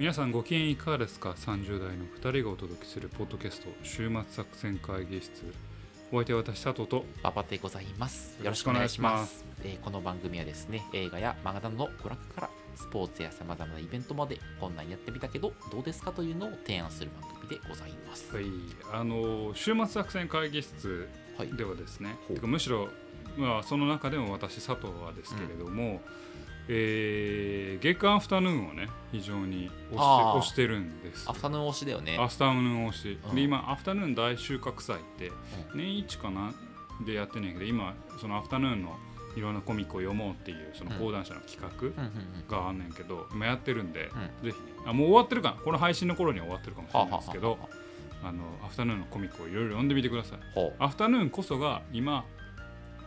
[0.00, 5.44] 皆さんご機嫌いかがですか ?30 代の2人がお届けするポッドキャスト週末作戦会議室
[6.10, 8.38] お相手は私佐藤と馬場でございます。
[8.42, 18.34] よろしくお願いしますえーこの番組はですね、映画や漫画などの娯楽からスポーツやさまざまなイベントまでこんなんやってみたけどどうですかというのを提案する番組でございます。
[18.34, 18.46] はい
[18.94, 21.54] あの週末作戦会議室はい。
[21.54, 22.88] ではですねほうてかむしろ、
[23.36, 26.00] まあ、その中でも私佐藤はですけれども、
[26.68, 30.38] えー月間アフタヌーンをね非常に推してあー。
[30.38, 31.28] 推してるんです。
[31.28, 32.18] アフタヌーン推しだよね。
[32.18, 33.34] アフタヌーン推し、うん。
[33.34, 35.32] で今アフタヌーン大収穫祭って
[35.74, 36.52] 年一かな
[37.04, 38.96] でやってんねんけど今そのアフタヌーンの
[39.36, 42.56] いろんなコミックを読もうっていうその講談社の企画。
[42.56, 44.10] があんねんけど今やってるんで、
[44.42, 45.56] うぜひねあもう終わってるかな？
[45.64, 47.68] この配信の頃には終わってるかもしれないですけどはあは
[48.30, 50.38] あのアフタヌーンのコミックをいろいろ読んでみてください。
[50.78, 52.24] アフタヌーンこそが今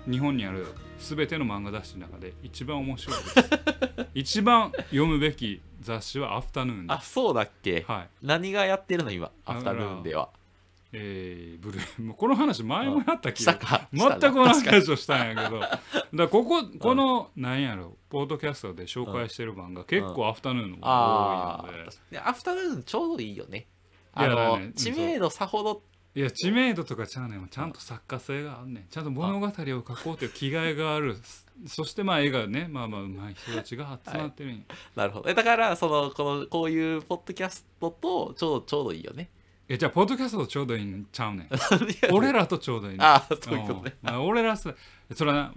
[0.10, 0.68] 日本にある
[1.00, 3.50] 全ての漫画雑誌の中で一番面白いです。
[4.14, 7.86] 一番読むべき雑誌はアフタヌーンうあ、ですそうだっけ？
[7.88, 8.10] はい。
[8.22, 10.30] 何がやってるの今、アフタヌーンでは。
[10.96, 13.58] えー、ブルーもうこの話前もやった気が。
[13.92, 15.60] 全く同じ話をしたんやけど。
[16.14, 21.88] だこここのなんやろポッドキャストで紹介してる漫画結構アフタヌーンの多いので。
[21.88, 21.92] あ。
[22.12, 23.58] でアフタヌーンちょうどいいよね。
[23.60, 23.66] い
[24.14, 25.82] あの、ね知名度さほど
[26.16, 27.48] いや知名度とかちゃうねん。
[27.50, 28.86] ちゃんと作家性があんねん。
[28.90, 31.18] ちゃんと物語を書こうという気概がある。
[31.66, 34.62] そしてまあ絵がねまあまあ上手い人たちが集まってるんや、
[34.96, 35.30] なるほど。
[35.30, 39.30] えだから、その、この、こういうポッドキャストとちょうど、ちょうどいいよね。
[39.68, 41.50] えじゃあポッドキャストとちょうどいいんちゃうねん。
[42.14, 43.02] 俺らとちょうどいいねん。
[43.02, 43.96] ああ、そういうことね。
[44.04, 44.74] うんまあ、俺らさ
[45.16, 45.54] それはな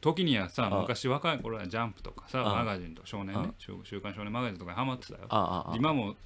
[0.00, 5.20] 時にはさうん昔若い頃はジャンプとかさうんマガジンと少年ねうん週週刊少年マガジンとかにハマってたよ。
[5.28, 5.76] ああ、ああ。
[5.76, 6.16] 今も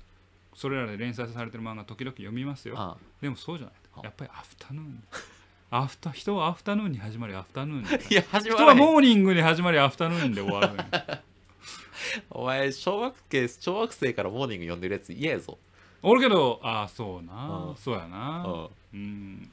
[0.55, 2.75] それらで連載されてる漫画時々読みますよ。
[2.79, 3.75] あでもそうじゃない。
[3.97, 5.05] うんやっぱりアフタヌーン
[5.71, 10.85] アフタ人はアフタヌーンに始まりアフタヌーンにあ いや、始ま人はモーニングに始まりアフタヌーンで終わるね
[12.31, 15.59] お前、小学生、小学生からモーニング読んでるやつ嫌やぞ。
[16.03, 17.67] 俺けどああそうな。
[17.69, 18.11] うんそうやうん。
[18.11, 19.49] なモうん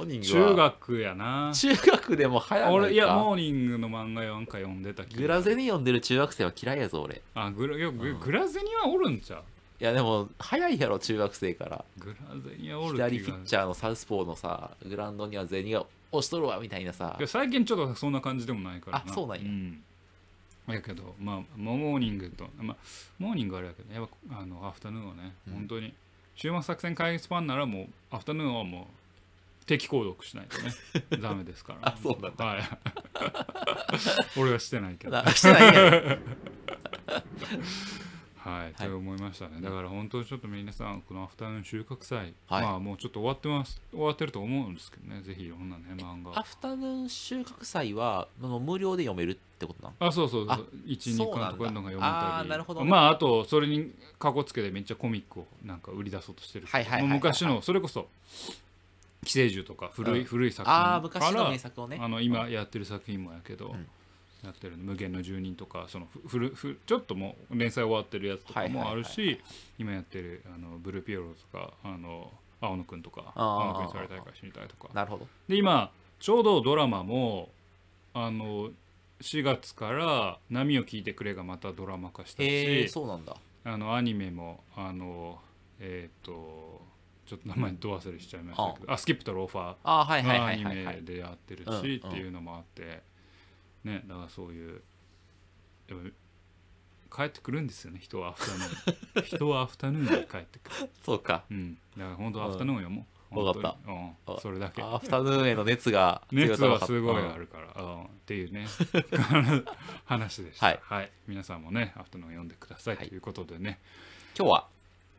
[0.00, 0.54] ーニング中は。
[0.54, 1.52] 学やな。
[1.54, 2.72] 中学でも流行らないか。
[2.72, 7.16] 俺いやモーニングの漫画なんか読んでたグラゼニ読んでる中学生は嫌いやぞ、俺。
[7.16, 9.42] いあグラグラゼニはおるんちゃう
[9.84, 11.84] や、でも、早いやろ、中学生から。
[11.98, 17.16] グラゼニはおる左ピッチャーのサウスポーのさ、グラウンドにはゼニが押しとるわ、みたいなさ。
[17.18, 17.28] いや。
[17.28, 19.44] 最近ちょっとそんな感じでもないからあそうなんや。
[19.44, 19.82] ん。
[20.66, 22.76] やけどまあモーニングと、まあ、
[23.18, 25.54] モーニングはあれやけどやっぱあのアフタヌーンはね、うん。
[25.54, 25.92] 本当に。
[26.36, 28.88] 週末作戦会議スパンならもうアフタヌーンはも
[29.62, 30.72] う定期購読しないとね。
[31.20, 31.88] ダメですから。
[31.90, 32.44] あそうなんだ。
[32.44, 32.62] はい。
[34.40, 35.12] 俺はしてないけど。
[35.22, 36.18] なしてないやろ
[38.44, 39.60] はい、と思いましたね。
[39.62, 42.62] だから本当にちょっと皆さん、このアフタヌーン収穫祭、はい。
[42.62, 46.38] まあもうちょっと終わってます、終わってると思うんですけどね、ぜひいろんなね、漫画。
[46.38, 50.06] アフタヌーン収穫祭は、無料で読めるってことなの？
[50.08, 52.48] あ、そうそうあそう、1、2そうなんだ巻とかのが読めあたり。
[52.48, 52.90] ーなるほどね。
[52.90, 56.66] まあ、あと、それにかこつけてめっちゃコミックをなんか売り出そうとしてる。
[56.66, 58.08] はいはいはい昔の、それこそ、
[59.24, 60.24] 寄生獣とか古い、うん。
[60.26, 61.98] 古い作品ああ、昔の名作をね。
[62.00, 63.86] あの今やってる作品もやけど、うん
[64.44, 69.40] やってるの無限の住人とかそのふふるふちょっともう連載終わってるやつとかもあるし、
[69.78, 75.26] 今やってるあのブルーピエロとかあの青野くんとか青野くんされ大会死にたいとかなるほど。
[75.48, 77.50] で今ちょうどドラマも
[78.14, 78.70] あの
[79.20, 83.36] 4月から「波を聞いてくれ」がまたドラマ化したし、そうなんだ。
[83.64, 85.38] あのアニメもあの
[85.80, 86.82] えっ、と
[87.26, 90.64] ちょっと名前ど忘れしちゃいましたけどあスキップとローファーああ、はいはいはアニ。
[90.64, 93.02] メでやってるし、っていうのもあって
[93.84, 94.82] ねだからそういう
[95.88, 96.10] やっぱ
[97.14, 99.22] 帰ってくるんですよね人はアフタヌーン。
[99.22, 100.90] 人はアフタヌーンに帰ってくる。
[101.04, 101.44] そうか。
[101.48, 101.78] うん。
[101.96, 103.38] だから本当アフタヌーンよもう。
[103.38, 103.76] わかった。
[103.86, 104.10] うん。
[104.26, 104.82] あそれだけ。
[104.82, 108.04] アフタヌーンへの熱が 熱と分かったはすごいあるから、うん。
[108.04, 108.66] っていうね
[110.06, 110.80] 話でした。
[110.82, 113.08] はい、皆さんもねアフタヌーン読んでください、はい。
[113.08, 113.78] ということでね。
[114.36, 114.68] 今日は。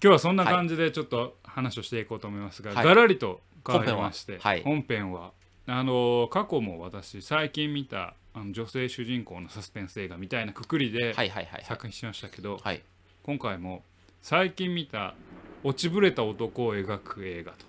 [0.03, 2.85] 今日はそんな感じでちょっと話をしていこうと思いますが、はい。
[2.85, 4.51] がらりと変わりまして本編は。
[4.51, 4.63] はい。
[4.63, 5.33] 本編は。
[5.67, 11.65] あの過去も私最近見たあの女性主人公のサスペンス映画みたいなくくりではいはいはいはい。
[11.65, 12.81] 作品しましたけど、はい。
[13.23, 13.81] 今回も
[14.21, 15.15] 最近見た
[15.63, 17.65] 落ちぶれた男を描く映画と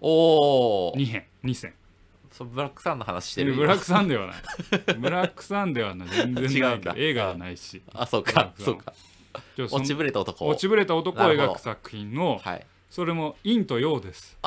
[0.00, 0.94] おお。
[0.96, 1.74] 2編2選
[2.32, 3.54] そうブラックさんの話してる。
[3.54, 4.36] ブラックサンではない
[4.98, 8.52] ブラックサンではない全然ない違うんだ映画じゃないしあ、そうかブラッ。
[8.52, 8.94] クさんそうか。
[9.54, 10.46] ちょその落ちぶれた男。
[10.46, 12.66] 落ちぶれた男をなるほど描く作品のはい。
[12.88, 14.38] それも陰と陽です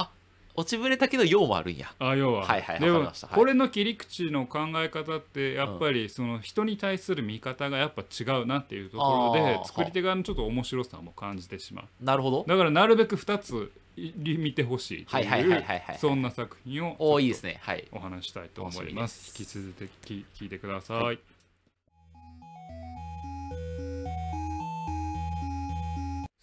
[0.60, 1.94] 落ちぶれたけど用もあるんや。
[2.00, 3.30] あ要は、はいはいはい。
[3.34, 11.86] これの切り口の考え方ってやっぱりその人に対する見方がやっぱ違うなっていうところで作り手側のちょっと面白さも感じてしまう。
[12.04, 12.46] なるほど。
[12.46, 15.96] だからなるべく2つい見てほしいとはいはいはいいはいはいはい。
[15.96, 17.60] うそんな作品をおお、いいですね。
[17.62, 17.88] はい。
[17.94, 21.20] お話ししたいと思いまです引き続き聞いてください、はさ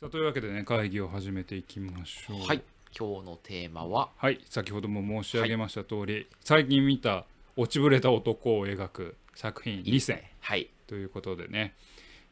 [0.01, 2.47] さあというわけでね会議を始めていきましょう。
[2.47, 2.63] はい
[2.99, 4.11] 今日のテーマは？
[4.17, 7.25] はい先ほども申し上げました通り、最近見た
[7.57, 10.69] 落ちぶれた男を描く作品2選はい。
[10.87, 11.75] ということでね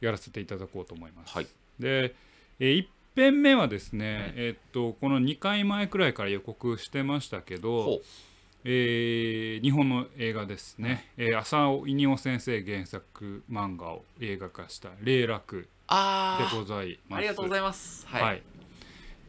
[0.01, 1.47] やらせていただこうと思います、はい。
[1.79, 2.15] で、
[2.61, 2.87] え1
[3.17, 8.03] 編目はですね、えーっとこの2回前くらいから予告してましたけどほ、
[8.65, 17.17] えー日本の映画ですね、えー浅尾稲夫先生原作漫画を映画化した「霊楽」あでございます。
[17.17, 18.07] あありがとうございます。
[18.07, 18.43] はい、はい、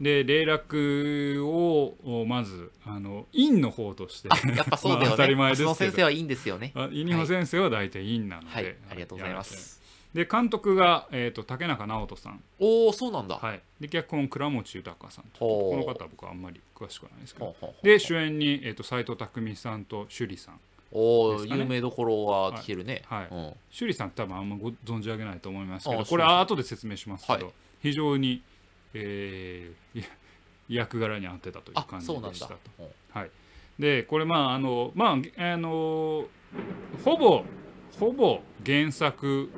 [0.00, 4.28] で霊楽をおまずあの院の方として。
[4.54, 5.74] やっぱそうだよね、まあ当たり前ですけど。
[5.74, 6.72] 先生はいいんですよね。
[6.74, 9.80] あ稲穂先生は大体院なので、はいありがとうございます。
[10.14, 15.40] で監督が、えー、と竹中直人さん、おおそうなんだ、はい、で脚本倉持豊さんと。
[15.40, 17.54] この方は僕はあんまり詳しくはないですけど。
[17.82, 19.26] で主演に、えー、と斎藤工
[19.56, 20.60] さんと趣里さん
[20.92, 23.02] おね有名どころは聞けるね。
[23.06, 23.28] はい。
[23.30, 27.54] うん、趣里さん多分あんまご存じ上げないと思いますけどあこれ後で説明しますけど、はい。
[27.82, 28.42] 非常に、
[28.96, 30.04] えー
[30.68, 32.58] 役柄に合ってたというあ感じでしたと。
[32.80, 33.30] うんはい、
[33.78, 36.26] でこれまああのまああの
[37.04, 37.44] ほぼ
[37.98, 39.50] ほぼ原作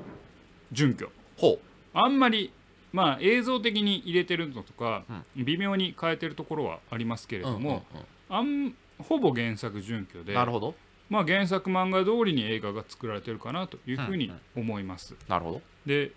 [0.72, 1.10] 準拠。
[1.36, 1.58] ほ
[1.94, 2.52] あんまり
[2.92, 5.04] まあ映像的に入れてるのとか、
[5.36, 7.86] 微妙に変えてるところはありますけれう、うんうんども、
[8.28, 10.74] あんほぼ原作準拠うん、でなるほど。
[11.08, 15.16] まあ、原作漫画通りに映画が作られてるかなというふうに思います。
[15.26, 15.62] なるほど。
[15.86, 16.12] で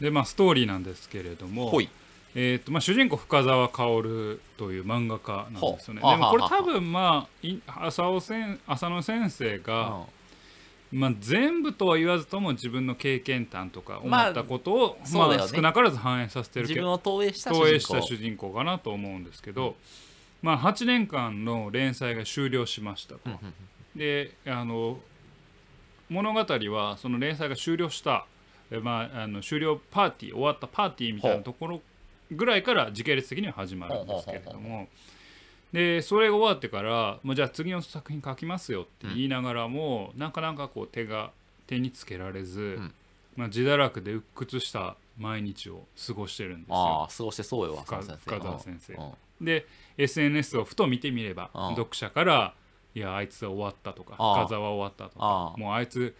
[0.00, 1.72] でまあストーリーなんですけれども、
[2.34, 6.02] えーとまあ、主人公深沢薫という漫画家なんですよね。
[6.02, 10.04] でもこれ多分まあい浅尾せん浅野先生が、うん。
[10.92, 15.50] まあ、全部とは言わずとも自分の経験談とか思まあったことを、まそうだよね。
[15.50, 18.50] あ少なからず反映させてるけど自分を投影した主人公。
[18.50, 19.74] かなと思うんですけど、
[20.42, 23.20] まあ、8年間の連載が終了しましたと。
[23.96, 24.98] であの
[26.08, 26.40] 物語
[26.70, 28.35] はその連載が終了した、え
[28.82, 31.80] まあ、あの終了パーティー終わったパーティーみたいなところ
[32.30, 34.88] ぐらいから時系列的には始まるんですけれども。
[35.72, 41.32] でそれが終わってからもうじゃあ次の作品書きますよって言いながらも、なかなかこう手が
[41.66, 42.94] 手につけられず、ん。
[43.36, 47.08] まあ、自堕落で鬱屈した毎日を過ごしてるんですよ。
[47.16, 48.94] 過ごしてそうよ深澤先生。
[48.94, 49.04] うん。
[49.04, 49.44] うん。
[49.44, 49.66] で
[49.98, 51.70] SNS をふと見てみればうん。
[51.70, 52.54] 読者から
[52.96, 54.46] 「いやあいつは終わった」とか「ああ。
[54.46, 55.54] 深澤は終わった」とか。
[55.58, 56.16] もうあいつ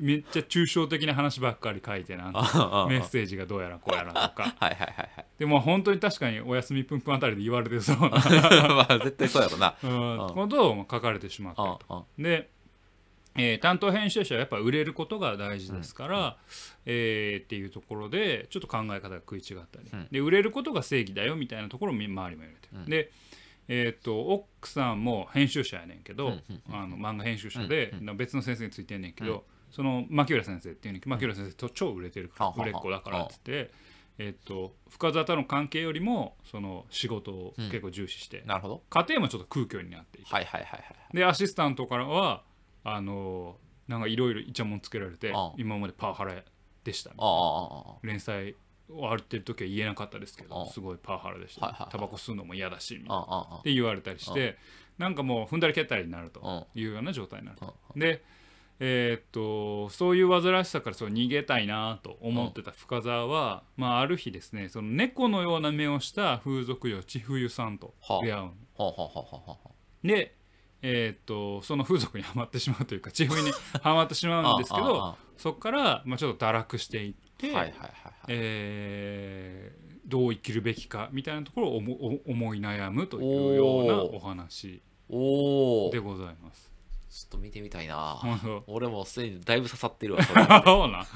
[0.00, 4.54] めっちゃ抽象的な話ばっかり書いてなんかメッセージがどうやらこうやらとか。
[4.58, 5.26] はいはいはいはい。
[5.38, 8.08] でも本当に確かに「おやすみぷんぷん」あたりで言われてそうな。
[8.08, 9.74] まあ絶対そうやろな。
[9.84, 10.18] うん。
[10.18, 10.34] うん。
[10.34, 11.80] ことを書かれてしまったと。
[11.90, 12.48] うんうんで、
[13.38, 16.36] えー担当編集者はやっぱ売れることが大事ですから、
[16.86, 20.08] えーっていうところでちょっと考え方が食い違ったり、うん。
[20.10, 22.90] で売れることが正義だよみたいなところをみ周りも言われてる、うん。
[22.90, 23.10] で、
[23.68, 26.34] えー、と奥さんも編集者やねんけど、
[26.70, 29.40] あの漫画編集者で、うん別の先生についてんねんけど、うん。
[29.70, 33.70] その牧浦先生っていうね牧浦先生と超売れてるから、売れっ子だからっつって。
[34.18, 38.82] えー、と深澤との関係よりもその仕事を結構重視して、なるほど。
[38.88, 40.78] 家庭もちょっと空虚になっていくはいはいはいは
[41.12, 41.16] い。
[41.16, 42.42] でアシスタントからは
[42.82, 43.56] あの
[43.88, 46.34] なんかいろいろイチャモンつけられて今までパワハラ
[46.82, 47.84] でしたみたいな。
[48.02, 48.54] 連載
[48.88, 51.88] 終わってる時は言えなかったですけあどあすごいパワハラでした。
[51.90, 54.56] タバコ吸うのも嫌だしって言われたりして
[54.98, 56.40] なんかもう踏んだり蹴ったりになると。
[56.42, 58.22] あいうような状態になるあで
[58.78, 68.50] えーっとそういう煩わしさからそう逃げたいなと思ってた深澤は、まあ、ある日ですねその猫のような目をした風俗嬢千冬さんと出会う
[70.04, 70.34] で、
[70.82, 73.50] えーっとその風俗にはまってしまうというか千冬に
[73.82, 78.12] はまってしまうんですけどそこから、まあ、ちょっと堕落していって、ああはいはいはいはい。
[78.28, 86.76] えーどう生きるべきかみたいなところを思い悩むというようなお話でございます。
[87.26, 88.20] っと見てみたいな。
[88.66, 90.22] 俺もすでにだいぶ刺さってるわ
[90.64, 91.06] そうなん。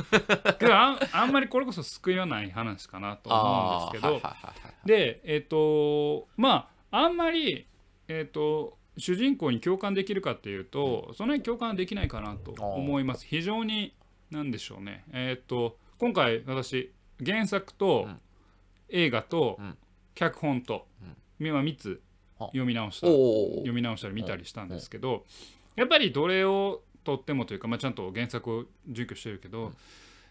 [0.58, 4.14] けどあんあんまりこれこそ救いはない話かなと思うんですけど。
[4.14, 7.66] はいはいはいはいでえっ、とまああんまり
[8.08, 11.28] えっ、と主人公に共感できるかっていうと、そん。
[11.28, 13.26] なに共感できないかなと思います。
[13.26, 13.94] 非常に
[14.30, 15.04] 何でしょうね。
[15.12, 16.92] えっ、と今回私
[17.22, 18.20] 原作とうん。
[18.88, 19.76] 映画とうん。
[20.14, 20.86] 脚本と、
[21.38, 22.02] 今3つ
[22.38, 25.24] あ読み直した読み直したり見たりしたんですけど、
[25.76, 29.72] やっぱりどれをとってもというか、まあ、ちゃんと原作を準拠してるけど、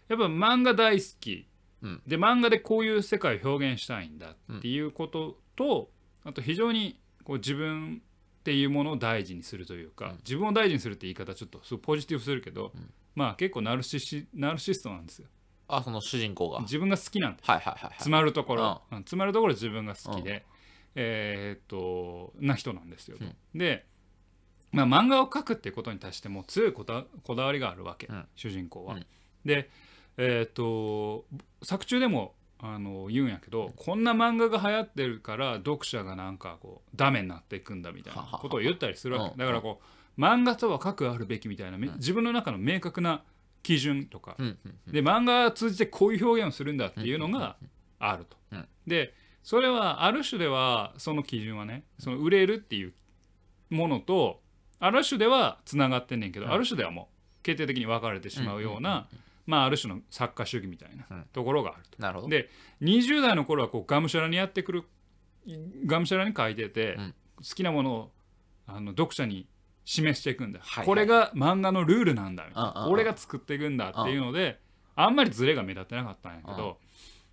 [0.08, 1.46] やっぱ漫画大好き、
[1.82, 2.02] うん。
[2.06, 5.90] で漫画でこういう世界を表現したいんだっていうことと、
[6.24, 8.02] あと非常にこう自分
[8.40, 10.16] っていうものを大事にするというか、うん。
[10.18, 12.90] 自分を大事にするって言い方ちょっとすごいポジティブするけど、うん。
[13.14, 15.28] まあ結構ナルシシナルシストなんですよ
[15.76, 16.56] あその主人公が。
[16.56, 17.50] はい自分が好きなんです。
[17.50, 18.98] はいはいはい詰まるところ、うん。
[18.98, 20.44] 詰まるところ自分が好きで、
[20.94, 23.58] えーっとな人なんですよと、うん。
[23.58, 23.86] で、
[24.72, 28.26] まあ、漫画を描くっていうことに対しても強いこだこだわりがあるわけ、うん。
[28.34, 28.94] 主人公は。
[28.94, 29.06] うん。
[29.44, 29.70] で、
[30.16, 31.24] えっ、と
[31.62, 39.32] 作中でもあの言うんやけどこんな漫画が流行ってるから読者がなんかこうダメになっていくんだみたいなことを言ったりするわけ。
[39.32, 39.38] うん。
[39.38, 43.22] だからこう漫画とは核あるべきみたいなめ自分の中の明確な
[43.62, 44.36] 基準とか。
[44.86, 47.56] で漫画を通じてこういう表現をするんだっていうのが
[47.98, 48.36] あると。
[48.52, 48.68] うん。
[48.86, 52.92] でそれはある種ではその基準はねその売れるっていう
[53.70, 54.40] ものと
[54.78, 56.52] ある種ではつながってんねんけど、うん。
[56.52, 59.08] ある種ではもう決定的に分かれてしまうような、
[59.46, 62.00] まあある種の作家主義みたいなうんところがあると。
[62.02, 62.28] なるほど。
[62.28, 62.48] で
[62.82, 64.84] 20代の頃はこうがむしゃらにやってくる
[65.86, 67.14] がむしゃらに書いてて、うん。
[67.38, 68.12] 好きなものを
[68.66, 69.46] あの読者に
[69.84, 70.86] 示していくんだ、はいはい。
[70.86, 72.44] これが漫画のルールなんだ
[72.88, 74.60] 俺が作っていくんだっていうので、
[74.94, 76.78] あんまりズレが目立ってなかったんやけど、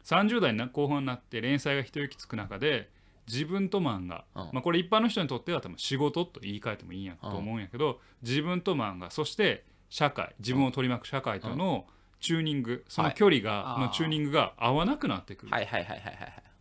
[0.04, 2.89] 30代な後半になって連載が一息つく中で
[3.27, 11.86] 自分と漫画、うんまあ、これ一般の人にとっては多分仕事と言い換えてもいいんやと思うんやけど、自分と漫画そして社会自分を取り巻く社会との
[12.20, 15.51] チューニング、その距離が、はいのチューニングが合わなくなってくる、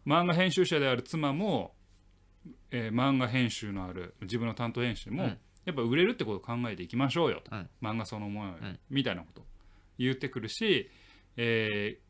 [0.07, 1.73] 漫画編集者である妻も、
[2.71, 9.41] えー漫画編集のある自分の担当編集も、うんやっぱ売れるってことを考えていきましょうよと、うん漫画そのものうんみたいなこと。
[9.43, 9.45] を
[9.99, 10.89] 言ってくるし、
[11.37, 12.07] えー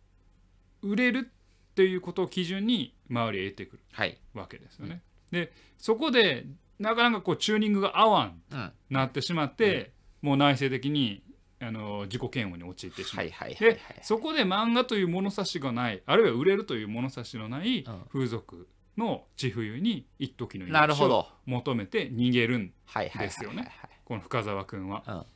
[0.83, 4.19] 売れるっていうことを基準に周りへ得てくるはい。
[4.35, 5.03] わけですよね。
[5.33, 6.47] でそこで
[6.79, 8.73] なかなかこうチューニングが合わんうん。
[8.91, 11.23] なってしまって、もう内省的に
[11.61, 13.25] あの自己嫌悪に陥ってしまう。
[13.27, 13.77] はいはいはいはい。
[13.77, 18.03] でそこで漫画という物差しがないあるいは売れるという物差しのないうん。
[18.13, 21.19] 風俗の地冬に一時のなるほど。
[21.19, 22.73] を求めて逃げるん
[23.19, 23.71] ですよね。
[24.05, 25.27] この深澤君は。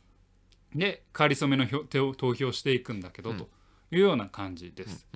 [0.73, 0.79] うん。
[0.79, 3.37] でかりそめの投票していくんだけど、うん。
[3.39, 3.49] と
[3.91, 5.07] いうような感じです。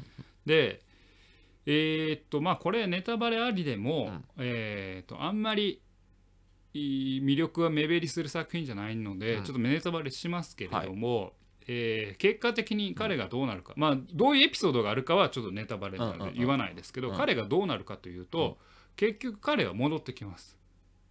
[0.45, 0.81] で
[1.67, 4.25] えーっとまあこれネタバレありでも、うん。
[4.39, 5.81] えーっとあんまり
[6.75, 9.45] 魅力は目減りする作品じゃないので、うん。
[9.45, 11.33] ちょっとネタバレしますけれども、
[11.67, 17.17] えー結果的に彼がどうなるか、まあどういうエピソードがあるかはちょっとネタバレなので言わないですけど、うん。
[17.17, 18.55] 彼がどうなるかというと、うん。
[18.97, 20.57] 結局彼は戻ってきます。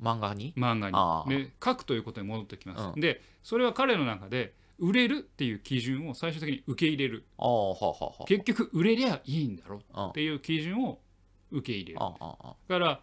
[0.02, 0.54] 漫画に？
[0.58, 1.38] 漫画あに。
[1.46, 2.84] で書くということに戻ってきます。
[2.96, 3.02] うん。
[3.02, 7.26] でそれは彼の中で売れるっていう基準を最終的に受け入れる。
[8.28, 11.00] 結局売れりゃいいんだろあっていう基準を
[11.52, 12.00] 受け入れる。
[12.00, 13.00] だから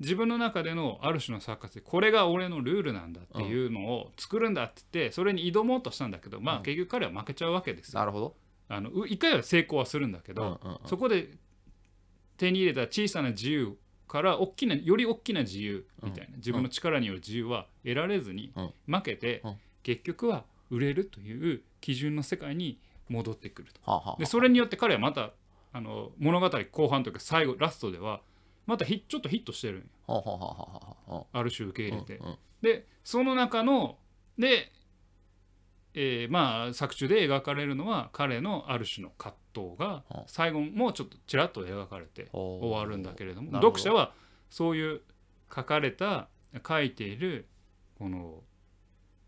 [0.00, 8.00] 自分の中でのある種の作家性これが俺のルールなんだっていうのを作るんだって言ってそれに挑もうとしたんだけどまあうん結局彼は負けちゃうわけですよ。
[8.00, 8.36] なるほど。
[8.68, 11.28] あのう一回は成功はするんだけど、そこで
[12.36, 13.76] 手に入れた小さな自由
[14.08, 18.72] から大きなより大きな自由みたいな、自分の力による自由は得られずにうん。
[18.92, 19.56] 負けて、うん。
[19.82, 24.16] 結局は売れるという基準の世界に戻ってくると。
[24.18, 25.30] でそれによって彼はまた
[25.72, 28.20] あの物語後半というか最後ラストでは
[28.66, 29.86] またヒちょっとヒットしてるんよ。
[30.06, 32.16] はあはあはあはあはある種受けあ入れて。
[32.18, 32.36] うんうん。
[32.62, 33.98] でその中の
[34.38, 34.72] で、
[35.94, 42.66] えーまあ作中で描かれるのは彼のある種の葛藤がうん最後もちょっとちらっと描かれてほう。
[42.66, 43.78] 終わるんだけれどもなるほど。
[43.78, 44.12] 読者は
[44.50, 45.00] そういう
[45.54, 46.28] 書かれた
[46.66, 47.46] 書いている
[47.98, 48.42] この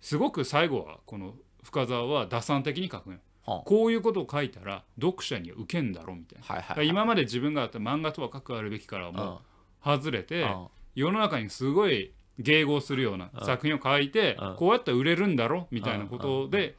[0.00, 3.18] すごく最後はこの深沢は打算的に書くんよ。
[3.48, 6.44] はこういうことを書いたら読者には受けんだろみたいな。
[6.48, 6.68] あはいはい。
[6.68, 9.40] だから今まで自分があった漫画とは書くあるべきからも
[9.84, 10.66] う外れて、うん。
[10.94, 13.46] 世の中にすごい迎合するようなうん。
[13.46, 14.56] 作品を書いて、うん。
[14.56, 16.76] こうやったら売れるんだろみたいなことで、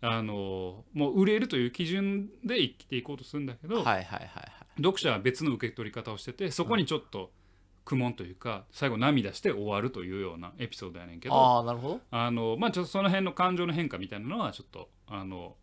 [0.00, 4.52] あのもう売れるという基準で生きていこうとするんだけど、はいはいはいはい。
[4.78, 7.30] 読者は別の受け取り方をしててそこにちょっと
[7.84, 11.34] 苦悶というか最後涙して終わるというようなエピソードやねんけど。
[12.10, 15.54] あのまあちょっとその辺の感情の変化みたいなのはちょっとあの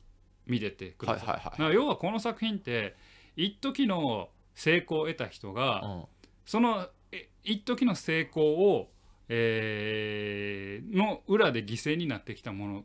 [0.50, 1.28] 見ててください。
[1.28, 1.76] はいはいはい。
[1.76, 2.96] 要はこの作品って
[3.36, 6.04] 一時の成功を得た人が、うん。
[6.46, 8.92] そのえ一時の成功を、
[9.30, 12.84] えーの裏で犠牲になってきたもの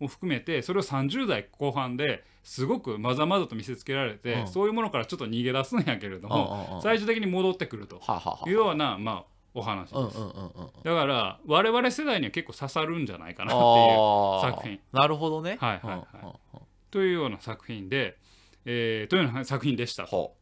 [0.00, 0.04] うん。
[0.04, 4.48] を含めてそれを30代後半ですごくまざまざと見せつけられて、うん。
[4.48, 8.00] そういうものからちょっと逃げ出すんやけれども、うんうんうん最終的に戻ってくると
[8.46, 10.18] いうような、まあ、お話です。
[10.84, 14.80] だから我々世代には結構刺さるんじゃないかなっていう作品。
[14.92, 15.56] なるほどね。
[15.58, 15.98] はいはいはい。
[16.22, 16.65] うんうんうん
[16.96, 18.16] というような作品で、
[18.64, 20.04] えーというような作品でした。
[20.04, 20.36] とほ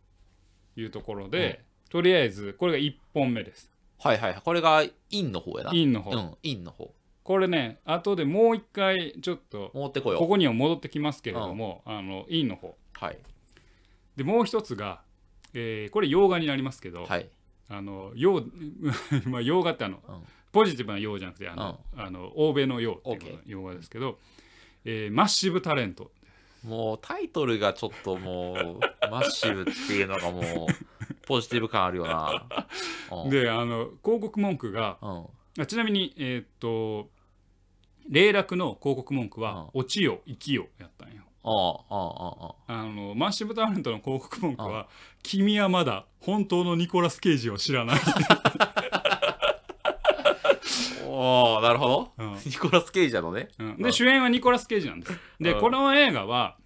[0.76, 3.72] いうところで、とりあえずこれが1本目です。
[4.04, 4.40] うはいはいはい。
[4.44, 5.74] これがインの方やな。
[5.74, 6.94] インの方、うんインの方。
[7.24, 12.76] これね後でもう一回ちょっと持ってこここには戻ってきますけれども、あのインの方。
[12.92, 13.18] はい。
[14.14, 15.02] でもう一つが、
[15.54, 17.28] えーこれ洋画になりますけど、はい。
[17.68, 18.44] あの洋
[19.26, 20.22] まあ洋画ってあの、うん。
[20.52, 24.20] ポジティブな洋じゃなくてあの、あの欧米の洋っていう洋画ですけど、
[24.84, 26.12] えーマッシブタレント
[26.64, 30.44] もうタイトルがちょっともうマッシブっていうのがもう
[31.26, 32.46] ポジティブ感あるよな。
[33.24, 33.30] うん。
[33.30, 35.26] であの広告文句がうん。
[35.62, 37.10] あちなみにえーっと
[38.08, 41.22] 霊楽の広告文句は「う落ちよ生きよ」やったんよ。
[41.46, 44.88] ああああああのマッシブタレントの広告文句は
[45.22, 48.00] 「君はまだ本当のニコラス・ケイジを知らない」
[51.06, 53.48] おおなるほど、うん ニコラス・ケイジなのね。
[53.58, 53.76] うん。
[53.78, 55.12] で主演はニコラス・ケイジなんです。
[55.40, 55.60] でうん。
[55.60, 56.56] この映画は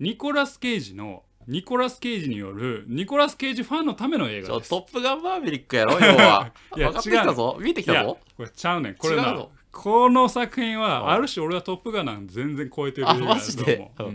[0.00, 4.72] ニコラス・ケイジのニコラス・ケイジによるニコラス・ケイジファンのための映ち画です。
[4.74, 6.52] ょトップガンマーヴェリックやろ要は。
[6.76, 7.56] いや分かってきたぞ。
[7.60, 8.18] 見えてきたぞ。
[8.36, 8.94] これちゃうねん。
[8.94, 11.18] これなこの作品うんはあ。
[11.18, 13.76] る種俺はトップガンなんて全然超えてる映あ画だマジで？
[13.96, 14.12] と思う、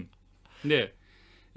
[0.64, 0.70] うん。
[0.70, 0.96] で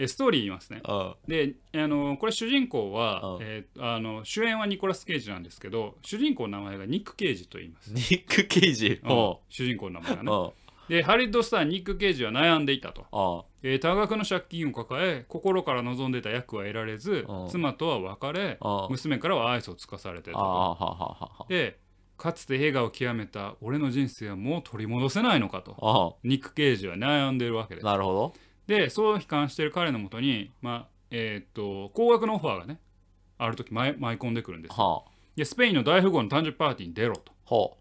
[0.03, 0.81] えストーリー言いますね。
[0.89, 9.01] うんであのこれ主人公は、うんえーあの主演はニコラス・ケイジなんですけど主人公の名前がニック・ケイジと言います、ニック・ケイジ？
[9.49, 10.53] 主人公の名前がね。
[10.89, 21.47] でハリウッドスターニック・ケイジは悩んでいたと、あえー多額の借金を抱え心から望んでいた役は得られずうん妻とは別れあ娘からは愛想を尽かされてたと。
[21.49, 21.79] で
[22.17, 25.77] かつて映画を極めた俺の人生はもう取り戻せないのかと。
[25.81, 27.85] あニック・ケイジは悩んでいるわけです。
[27.87, 28.35] なるほど
[28.71, 32.79] でそう悲観している彼のもとに、まあえーっと高額のオファーがね
[33.37, 34.77] ある時舞い舞い込んでくるんですよ。
[34.77, 35.11] はあ。
[35.35, 37.33] でスペインの大富豪の誕生日パーティーに出ろと。
[37.45, 37.77] ほ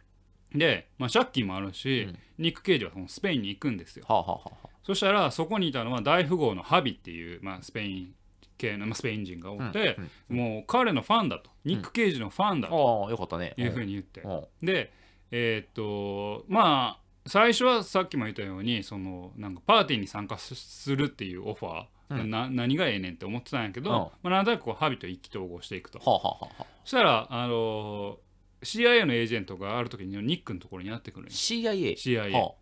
[0.52, 2.18] で、まあ、借金もあるし、うん。
[2.40, 4.06] ニック・ケイジはそのスペインに行くんですよ。
[4.10, 4.70] うはあはあはあ。
[4.84, 8.16] そしたらそこにいたのは大富豪のハビっていう、まあ、スペイン
[8.58, 11.52] 系の、まあ、スペイン人がおって、もう彼のファンだと。
[11.66, 13.04] ニック・ケイジのファンだと。
[13.04, 13.54] ああよかったね。
[13.58, 14.28] いうふうに言って、う
[14.64, 14.66] ん。
[14.66, 14.92] で
[15.32, 22.30] えーっとまあ最初はさっきも言ったようにそのなんかパーティーに参加するっていうオファー、うん。
[22.30, 23.96] な何がええねんって思ってたんやけど、うん。
[23.96, 26.52] まあ、なんとなくこうハビと意気投合していくと、はあはあは
[26.84, 28.18] そしたらあの
[28.64, 32.54] CIA のエージェントがある時にニックのところにやってくる CIA CIA は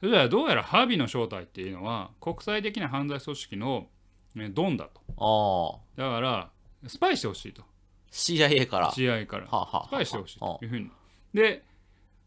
[0.00, 3.86] そしたらどうやらハビの正体っていうのは国際的な犯罪組織の
[4.34, 5.80] ねドンだと。
[5.96, 6.02] ああ。
[6.02, 6.50] だから
[6.86, 7.62] スパイしてほしいと。
[8.10, 8.90] CIA から。
[8.90, 9.46] CIA から。
[9.46, 10.90] はあはスパイしてほしいはというふうに。
[11.32, 11.62] で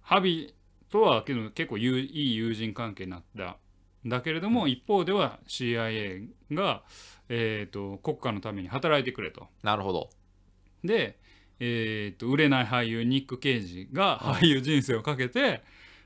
[0.01, 0.53] ハビ
[0.89, 3.57] とはけど結構いい友人関係になった。
[4.05, 6.83] だけれども一方では CIA が、
[7.27, 9.47] えーと、国家のために働いてくれと。
[9.61, 10.09] なるほど。
[10.83, 11.19] で、
[11.59, 15.61] えーと、売れない俳優ニック・ケイジが俳優人生をかけて、はい、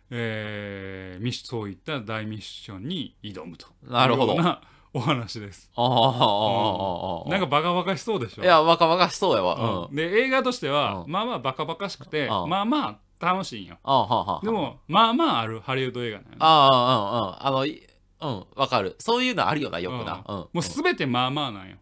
[0.10, 3.68] えー、ミそういった大ミッションに挑むと。
[3.84, 4.36] なるほど。
[4.36, 4.62] な
[4.96, 5.72] お話です。
[5.76, 8.44] ああ、うん、なんかバカバカしそうでしょ。
[8.44, 13.78] いやバカバカしそうやわ、うん、で映画としては、うん、まあまあバカバカしくてまあまあ楽しいんよ。
[13.84, 14.46] ああはあはあ。
[14.46, 17.88] でもまあまああるハリウッド映画なのよね、ああうんうんあのい
[18.22, 18.96] うんわかる。
[19.00, 20.24] そういうのあるよなよくな。
[20.28, 20.36] うん。
[20.36, 21.78] もう全てまあまあなんよ。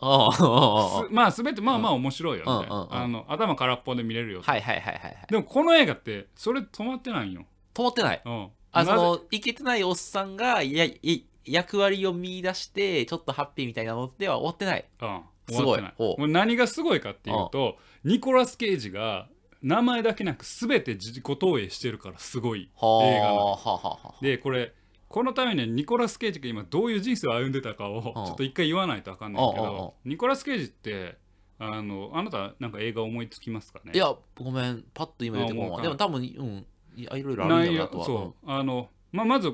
[0.00, 5.26] ああすまあ全てまあまあ面白いよみたあの頭空っぽで見れるよ、はいはいはいはいはい。
[5.30, 7.46] でもこの映画ってそれ止まってないんよ。
[7.72, 8.22] 止まってない。
[8.24, 14.84] うん、あのいけてないおっさんがやい役割を見出してちょっとハッピーみたいなのでは終わってない。
[15.00, 15.64] うん、すごい。
[15.64, 16.18] 終わってない。
[16.18, 19.28] もう何がすごいかっていうとニコラス・ケイジが
[19.64, 22.70] 名前だけなく全て自己投影してるからすごい。
[22.76, 24.72] はあ映画はでこれ
[25.08, 31.16] このためにニコラス・ケイジが今どういう人生を歩んでたかをちょっと一回言わないとあかんないけどニコラス・ケイジって
[31.58, 33.92] あのあなたなんか映画思いつきますかね？
[33.94, 38.04] いやごめんパッと今出てこでも多分うんいろいろあるんなとは。
[38.04, 38.50] そう。
[38.50, 39.52] あの、まあ、まず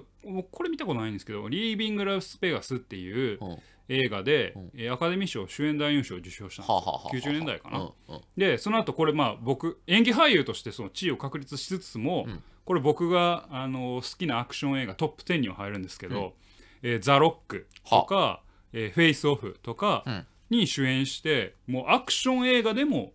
[0.50, 3.58] これ見たことないんですけど「リービング・ラス・ペガス」っていううん
[3.90, 4.70] 映画で、うん。
[4.74, 8.20] えーアカデミー賞主演男優賞を受賞したんですよ、はあはあはあはあ90年代かな、うんうん。
[8.36, 12.42] でその後これまあ僕演技俳優としてその地位を確立しつつも、うん。
[12.64, 16.34] これ僕があの好きなアクション映画トップ10には入るんですけど
[16.82, 20.26] 「えーザ・ロック」とか「えーフェイス・オフ」とかうん。
[20.50, 23.12] に主演して、もうアクション映画でも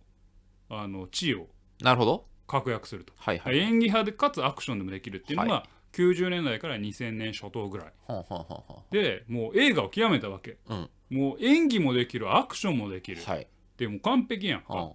[0.70, 1.48] あの地位を
[1.82, 2.26] なるほど。
[2.46, 7.86] 確約すると、はいはい演技派でかつアクションでもできるっていうのが、は90年代から2000年初頭ぐらい。
[7.86, 10.58] はあはあはあはでもう映画を極めたわけ。
[10.68, 10.74] あ
[11.10, 11.18] うん。
[11.18, 13.46] もう演技もできるアクションもできる、はい。
[13.78, 14.92] でもう完璧やんか、は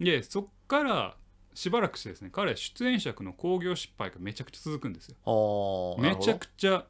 [0.00, 1.16] でそっから
[1.54, 5.96] しばらくしてですね彼は出演作の興行失敗がめちゃくちゃ続くんですよ。
[5.98, 6.86] めちゃくちゃ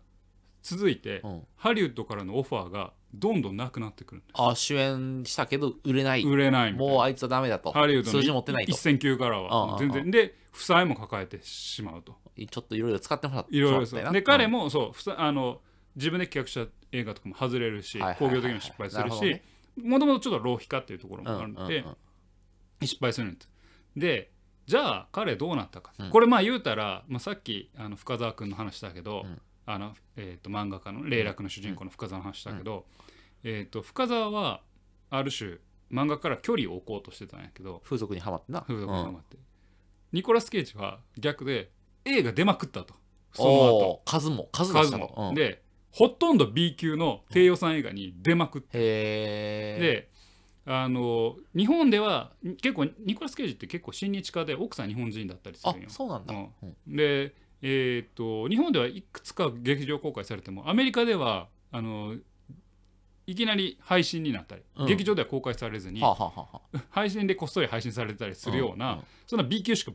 [0.62, 1.42] 続いて、うん。
[1.57, 6.23] ハリウッドからのオファーがどんどんなくなってくるんであ主演したけど売れない。
[6.23, 6.92] す売れないみたいな。
[6.94, 7.73] もうあいつはダメだと。
[7.73, 8.73] ハリウッドの数字持ってないと。
[8.73, 10.05] 一線級からう全うんうん。
[10.05, 10.11] 然。
[10.11, 12.16] で負債も抱えてしまうと。
[12.37, 14.01] ちょっといろいろ使ってもらっていろいろそう。
[14.01, 15.61] だよなそうで彼うんもそう負債あの
[15.97, 18.42] 自分で企画した映画とかも外れるしはいはいはいはい。
[18.42, 19.42] 興行的にも失敗するしなるほどね。
[19.83, 21.85] もともとちょっと浪費家っていうところもうんあるので
[22.83, 23.49] 失敗するんです。
[23.97, 24.31] で
[24.66, 26.11] じゃあ彼どうなったか、うん。
[26.11, 29.40] これまあ言うたら、まあ、さっきあの深澤君の話だけど、うん
[29.71, 32.87] あのえー、と漫画家の霊楽の主人公の深澤の話だけど、
[33.45, 34.63] えー、と深澤は
[35.11, 35.57] ある種
[35.93, 38.63] 漫画から距離を置こうとしてたんやけど風俗にはまってな。
[38.63, 39.37] 風俗にハうんマって、
[40.13, 41.71] ニコラス・ケイジは逆で
[42.07, 42.95] 映画出まくったと。
[43.35, 45.33] そのお後ー数も数出数も。
[45.35, 50.11] でほとんど B 級の低予算映画に出まくって、で
[50.65, 55.91] あの日本では結構ニコラス・ケイジって結構親日家で奥さん日本人だったりすあるんよ。
[55.91, 56.35] そうなんだ。
[56.87, 62.14] で、えーっと日本ではいくつか劇場公開されてもアメリカではあの
[63.29, 64.87] いきなり配信になったり、うん。
[64.87, 69.92] 劇場では公開されずに、はあ、はあはあは配信でこっそり配信されてたりするような、うんうんそんな B 級しか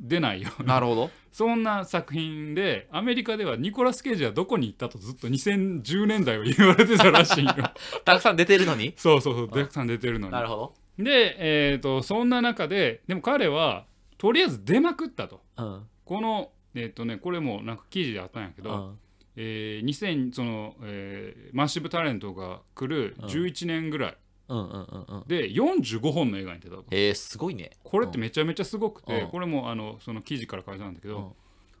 [0.00, 1.10] 出ないようなるほど。
[1.30, 7.54] そんな作品でアメリカではニコラス・ケイジはどこに行ったとずっと2010年代は言われてたらしいよ。
[8.04, 8.94] たくさん出てるのに？
[8.96, 10.32] そうそうそうたくさん出てるのに。
[10.32, 10.74] なるほど。
[11.04, 13.86] で、えー、とそんな中ででも彼は
[14.18, 15.42] とりあえず出まくったと。
[15.56, 15.86] うん。
[16.04, 18.98] このえっ、とねこれもなんか記事であったんやけど、うん
[19.36, 24.16] えー2000その、えーマッシブタレントが来る11年ぐらい。
[24.48, 25.24] うんうんうんうん。
[25.28, 26.84] で45本の映画に出たと。
[26.90, 27.70] えー、すごいね。
[27.82, 29.30] これってめちゃめちゃすごくて、うん。
[29.30, 31.34] これもあのその記事から書いてあるんだけど、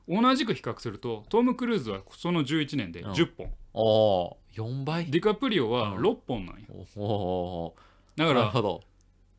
[0.08, 6.02] 同じく比較するとトム・クルーズはその11年で10本、おお4倍ディカプリオはうん。
[6.02, 7.74] 6本なんよおお
[8.16, 8.82] だからなるほど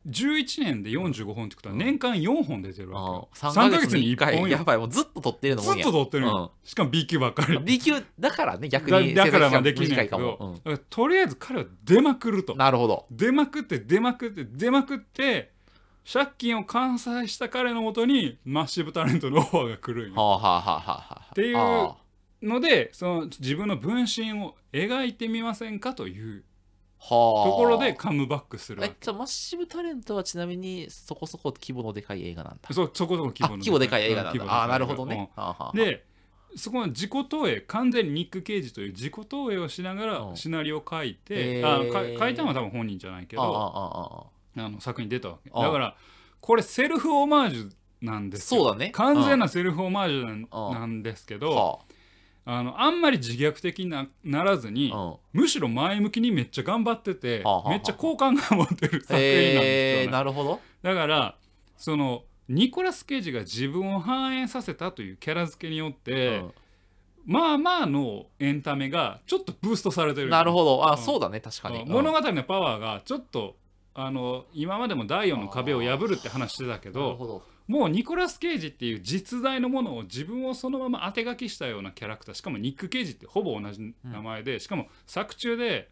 [0.06, 4.40] 11年で45本ってことは年間4本出てるわけよ、3 3ヶ月に1本。
[4.42, 5.84] よやばいもうずっと撮ってるのずっもんや。
[5.84, 7.58] と撮ってるの、しかも B 級ばっかり。
[7.60, 12.52] B 級だからね逆だにだからまあできないけど、短いかも、だからとりあえず彼は出まくると。
[12.52, 13.06] うんなるほど。
[13.10, 15.52] 出まくって出まくって出まくって
[16.10, 20.20] 借金を完済した彼のもとにマッシブタレントのオファーが来るんよ。
[20.20, 21.96] はあはあはあはっていうあ。
[22.42, 26.44] のでその自分の分身を描いてみませんかという
[27.08, 28.94] ところでカムバックするわけ。
[28.94, 32.72] えじゃあマッシブタレントはちなみにそこそこ規模のでかい映画なんだ。
[32.72, 33.54] そそこそこ規模の。
[33.54, 34.44] あ規模でかい映画なんだ。
[34.46, 35.70] ああーなるほどね、はあはあ。
[35.74, 36.04] うんで
[36.56, 40.30] そこの自己投影完全にニック・ケイジという自己投影をしながうん。
[40.30, 41.66] らシナリオを書いて、へー。
[41.66, 45.50] あか書いたのは多分本人じゃないけどあの作品に出たわけ。
[45.52, 45.96] あだから
[46.40, 47.70] これセルフオマージュ
[48.02, 48.62] なんですよ。
[48.62, 48.90] そうだね。
[48.90, 51.93] 完全なセルフオマージュなんですけあどはあ
[52.62, 55.16] のあんまり自虐的になならずにあうん。
[55.32, 57.70] むしろ前向きにめっちゃ頑張っててはあはあはあ。
[57.70, 60.60] めっちゃ好感が持ってる作品なんですよえー、ねなるほど。
[60.82, 61.36] だから
[61.76, 66.52] そのニコラス・ケイジが自分を反映させたというキャラ付けによって、うん。
[67.26, 70.28] まあまあのエンタメがちょっとブーストされてる。
[70.28, 70.86] なるほど。
[70.86, 70.98] あ、うん。
[70.98, 71.40] そうだね。
[71.40, 71.88] 確かに、うん。
[71.88, 73.56] 物語のパワーがちょっと
[73.94, 85.88] あの今までも第4の壁を破るって話してたけどなるほどもうニコラス・ケイジっていう実在のものを自分をそのまま当て書きしたようなキャラクターしかもニック・ケイジってほぼ同じ名前で、しかも作中で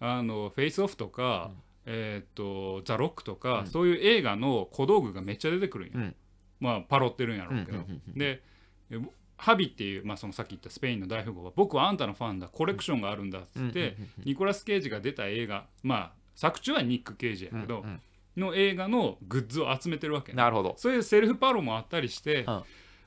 [0.00, 1.50] あのフェイスオフとか、
[1.84, 3.66] えーっとザ・ロックとか、うん。
[3.66, 6.14] そういう映画の小道具がめっちゃ出てくるんよ、うん。
[6.58, 8.18] まあパロってるんやろうけど、うんうんうんうん。
[8.18, 8.42] で
[8.90, 8.98] え
[9.36, 13.94] ハビっていう、まあ、そのさっき言ったスペインの大富豪は僕はあんたのファンだコレクションがあるんだっつって、うんうんうんうん。
[14.24, 18.00] ニコラス・ケイジが出た映画まあ作中はニック・ケイジやけど、うんうん
[18.40, 20.32] の映画のグッズを集めてるわけ。
[20.32, 20.74] ね、なるほど。
[20.76, 22.62] そういうセルフパロもあったりして、うん。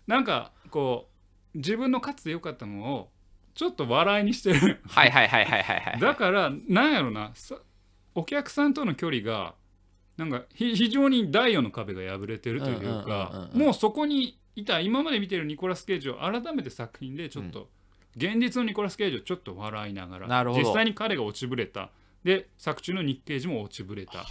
[0.08, 1.10] なんかこ
[1.54, 3.10] う自分のかつて良かったのを
[3.56, 4.82] ちょっと笑いにしてる。
[4.88, 7.58] はいはいはいはいはいはいだからなんやろなさ
[8.16, 9.56] お客さんとの距離が
[10.18, 13.60] なんかひ非常に第4の壁が破れてるといううんうんうんうんかうん。
[13.60, 17.70] もうそこにいた今まで見てるニコラス・ケイジを改めて作品でちょっと、
[18.16, 21.90] 現実のニコラス・ケイジをちょっと笑いながら実際に彼が落ちぶれた
[22.24, 24.22] で作中のニック・ケイジも落ちぶれた。
[24.22, 24.26] っ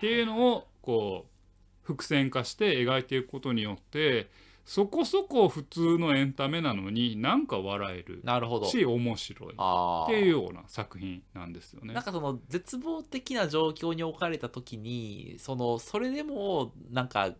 [0.00, 4.28] ていうのをこう伏線化して描いていくことによって
[4.64, 8.20] そこそこ普通のエンタメなのになんか笑える。
[8.24, 8.66] なるほど。
[8.66, 9.52] し面白い。
[9.52, 11.94] っあていうような作品なんですよね。
[11.94, 12.02] なん。
[12.02, 17.32] かその絶望的な状況に置かれた時にそのそれでもなんか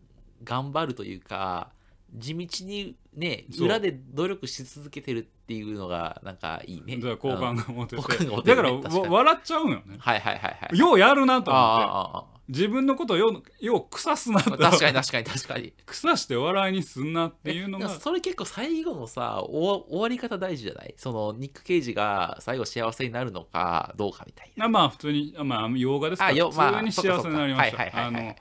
[0.44, 1.72] 頑張るというか
[2.16, 6.96] 地道にね裏で努力し続けてるっていうのがなんかいいね。
[6.96, 7.56] だから好感うん。
[7.56, 8.02] が持てて、
[8.44, 9.96] だから笑っちゃうんよね。
[9.98, 10.78] はいはいはいはい。
[10.78, 11.86] ようやるなとあ思って。
[11.86, 14.54] あああ自分のことをようよう腐すなと。
[14.54, 15.74] あ確かに確かに確かに。
[15.84, 17.88] 腐して笑いにすんなっていうのが。
[17.88, 20.94] それ結構最後のさ終わ終わり方大事じゃない？
[20.96, 24.66] そのニック・ケイジが最後幸せになるのかどうかみたいな。
[24.66, 26.30] あまあ普通にあまあ洋画ですから。
[26.30, 28.06] あよ普通に幸せになりました。
[28.06, 28.36] あの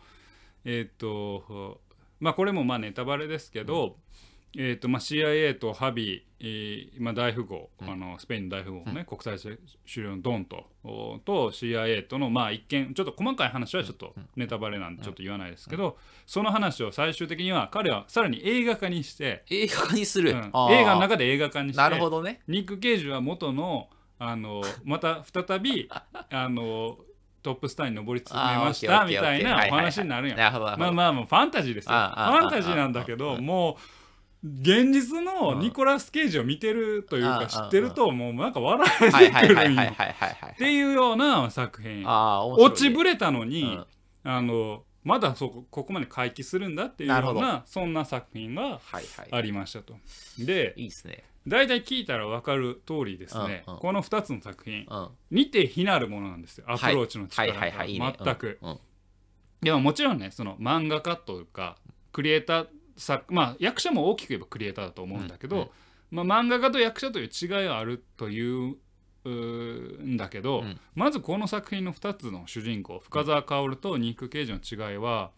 [0.65, 1.81] えーっと
[2.19, 3.97] まあこれもまあネタバレですけど、
[4.57, 7.89] えーっとまあ CIA とハビー、えーまあ、大富豪、うん。
[7.89, 9.57] あのスペインの大富豪ね、国際狩
[9.97, 22.41] 猟のドンとおと CIA とのまあ一見ちょっと細かい話はちょっとネタバレなんでちょっと言わないですけど、その話を最終的には彼はさらに映画化にして、映画化にする、映画の中で映画化にしてなるほどね。
[22.47, 26.97] ニック・ケイジは元のあのまた再び あの
[27.45, 30.35] トップスターに上り詰めましたみたいなお話になるんや。
[30.51, 31.91] まあまあまあファンタジーですよ。
[31.91, 33.77] ファンタジーなんだけども
[34.43, 43.85] う現実のニコラス・ケイジを見てるというか知ってるともうなんか笑えはいてくるっていうような作品落ちぶれたのにうん。
[44.27, 48.81] あのまだそこここまで回帰するんだっていうようなそんな作品が
[49.31, 49.95] ありましたと。
[50.39, 51.23] でいいですね。
[51.47, 55.09] 大体聞いたら分かる通りですね、この2つの作品うん。
[55.29, 56.65] 似て非なるものなんですよ。
[56.67, 57.45] アプローチのは。
[57.45, 58.59] い力が全く。
[59.61, 61.77] でももちろんねその漫画家というか
[62.11, 65.71] クリエイター作まあ役者も大きく言えばクリエイターだと思うんだけど、
[66.09, 68.75] まあ、漫画家と役者という違いはあるという
[69.25, 70.79] うーんだけど、うん。
[70.93, 75.31] まずこの作品の2つの主人公深澤薫とニック・ケイジの違いは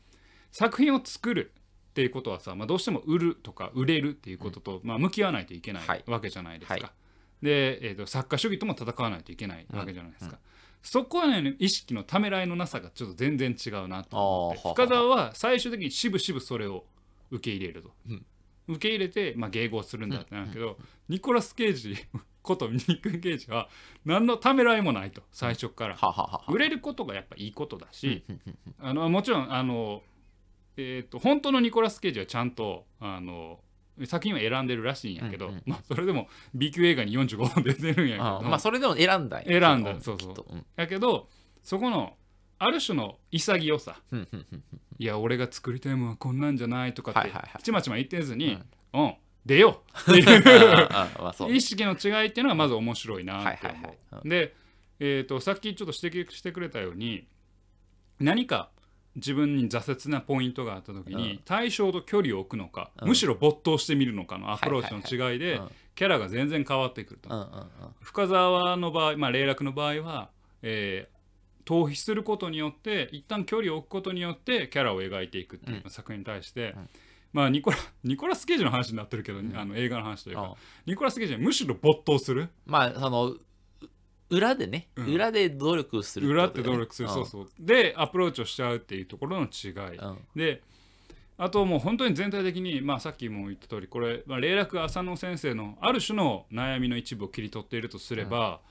[0.52, 1.52] 作品を作る
[1.90, 6.04] っていうことはさ、まあ、どうしても売るとか売れるっていうことと、まあ、向き合わないといけなはい。
[6.06, 6.74] いわけじゃないですか。
[6.76, 7.46] はい。
[7.46, 10.38] で、えー、と作家主義とも戦わないといけないわけじゃないですか。
[10.84, 16.86] そこはね意識のためらいのなさがちょっと全然違うなと深澤は最終的にしぶしぶそれを
[17.32, 18.26] 受け入れると、うん。
[18.68, 21.96] 受け入れて、まあ、迎合するんだってなるけど、ニコラス・ケイジ
[22.48, 23.70] ことニック・ケイジは
[24.06, 30.02] 何のためらいもないと最初から、はははは売れることがやっぱいいことだし、うんうんうんあのもちろんあの、
[30.78, 33.60] えー、と本当のニコラス・ケイジはちゃんとあの
[34.06, 35.64] 作品を選んでるらしいんやけど、うんうん。
[35.66, 38.26] まあ、それでも B 級映画に45本出てるんやけど。
[38.26, 40.46] あまあそれでも選んだ選んだそうそう。
[40.54, 40.66] うん。
[40.76, 41.28] やけど
[41.64, 42.14] そこの
[42.60, 44.00] ある種の潔さ。
[44.12, 44.64] うんうんうん
[45.00, 47.32] いや俺が作りたいものはこんなんじゃないとかって
[47.62, 48.58] ちまちま言ってずに、
[48.94, 49.16] うん、
[49.48, 49.82] 出よ。
[50.08, 51.56] うっていう。
[51.56, 54.30] 意識の違いっていうのがまず面白いなって思う。
[54.30, 54.54] で、
[55.00, 57.28] えー、とさっきちょっと指摘してくれたように
[58.20, 58.70] 何か
[59.16, 61.40] 自分に挫折なポイントがあった時に、うん。
[61.46, 63.08] 対象と距離を置くのか、うん。
[63.10, 65.60] むしろ没頭してみるのかのアプローチの違いで、
[65.96, 67.68] キャラが全然変わってくると。
[68.02, 70.30] 深沢の場合、まあ、霊落の場合は、
[70.62, 71.18] えー
[71.68, 76.90] 逃避することによって一旦距離を置くことによってキャラを描いていくっていう作品に対して、うん
[77.38, 79.56] まあニコラ ニコラス・ケイジの話になってるけど、ん。
[79.56, 80.54] あの映画の話というか、うん
[80.88, 82.50] ニコラス・ケイジはむしろ没頭する。
[82.66, 83.40] まあそのう
[84.32, 85.14] 裏でね、うん。
[85.14, 86.78] 裏で努力する裏っことだよね。
[86.78, 87.50] て努力する、そうそう。
[87.60, 90.18] でアプローチをしちゃうっていうところの違い、うん。
[90.36, 90.64] で
[91.38, 98.62] あともう本当に全体的に、まあ、さっきも言った通りこれ、まあ、霊落浅野先生のある種の悩みの一部を切り取っているとすれば、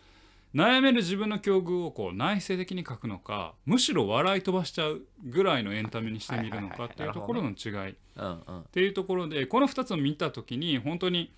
[0.55, 7.91] 悩める自分の境遇をこう内省的に書くのかむしろ笑い飛ばしちゃうぐらいのエンタメにしてみるのかっていうところの違い。
[7.91, 8.65] っうんうん。
[8.73, 11.33] ていうところでこの2つを見た時に本当に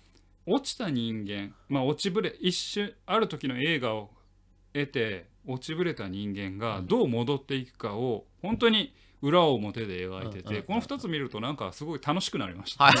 [0.45, 4.09] 落ちた人間まあ落ちぶれ一瞬ある時の映画を
[4.73, 12.85] 得て落ちぶれた人間がどう戻っていくかを本当に裏表で描いててこの2つ見るとなんかすごい楽しくなりました。
[12.85, 12.93] はい。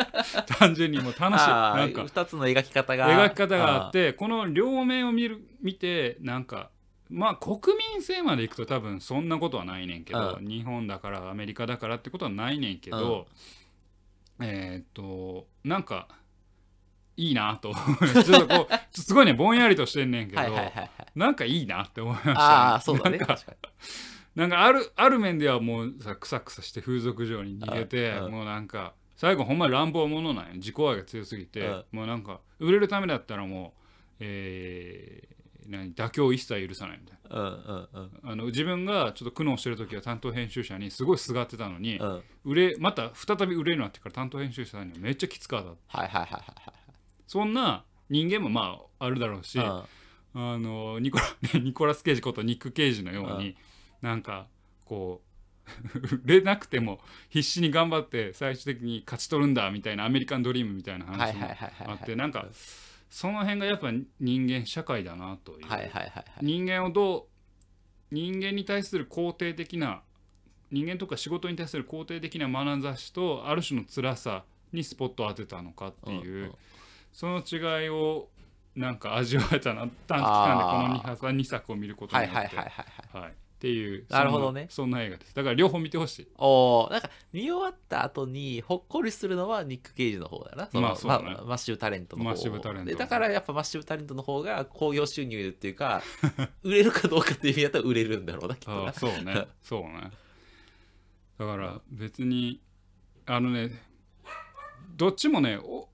[0.58, 1.48] 単純にもう楽しい。
[1.48, 3.28] なんか二つの描き方が。
[3.28, 6.70] 描き方があってこの両面を見る見てなんか
[7.10, 13.26] まあ国民性までいくと多分そんなことはないねんけど、う日本だからアメリカだからってことはないねんけど、
[14.40, 16.08] えーっとなんか
[17.16, 17.74] いいなと
[18.24, 23.18] ちょっとこうすごいねぼんやりとしてんねんけど、はなんかいいなって思いました、ね、ああそうだね
[24.36, 28.32] なんかあるある面ではもうさクサクサして風俗嬢に逃げてうん。
[28.32, 30.52] もうなんか最後ほんまに乱暴者なんよ。
[30.56, 31.84] 自己愛が強すぎて、うん。
[31.92, 33.82] もうなんか売れるためだったらもう
[34.20, 35.36] えー
[35.68, 37.88] 何妥協を一切許さないみたいな。
[38.22, 42.22] あの自分がちょっと苦悩してる時は担当編集者にすごいすがってたのに、うん。
[42.44, 46.42] 売れまた再び売れるようになってから担当編集者にはめっちゃきつかったはいはいはいはい
[47.26, 49.96] そんな人間もまああるだろうし、はい
[50.38, 51.24] あのニコラ
[51.58, 53.56] ニコラス・ケイジことニック・ケイジのように、
[54.02, 54.46] なんか
[54.84, 55.26] こう
[56.24, 61.48] 売れなくても必死に頑張って最終的に勝ち取るんだみたいなアメリカンドリームみたいな話も
[61.86, 62.46] あってなんか
[63.10, 65.66] その辺がやっぱ人間社会だなという、
[66.42, 67.24] 人間をどう
[68.10, 70.02] 人間に対する肯定的な
[70.70, 76.52] 人間とか仕事に対する肯定的な眼差しとある種の辛さにスポットを当てたのかっていう、
[77.12, 78.28] その違いを
[78.74, 83.34] なんか味わえたな短期間でこの 2, 2作を見ることはいによって、はい
[83.66, 84.68] っていうなるほどね。
[84.70, 85.34] そんな映画です。
[85.34, 86.28] だから両方見てほしい。
[86.38, 90.68] おーなんか見終わった後にほっこりするのはニック・ケイジの方だな。
[90.70, 91.34] そのまあそうだね。
[91.40, 92.30] まマッシブタレントの方。
[92.30, 96.00] マッシブタレントでだからやっぱマッシブタレントの方が興行収入っていうか
[96.62, 98.92] 売れるかどうかっていう意味だったら売れるんだろうなきっとな。
[98.92, 99.46] そうね。
[99.62, 100.10] そうね。
[101.38, 102.60] だから別に
[103.26, 103.82] あのね
[104.96, 105.88] どっちもねお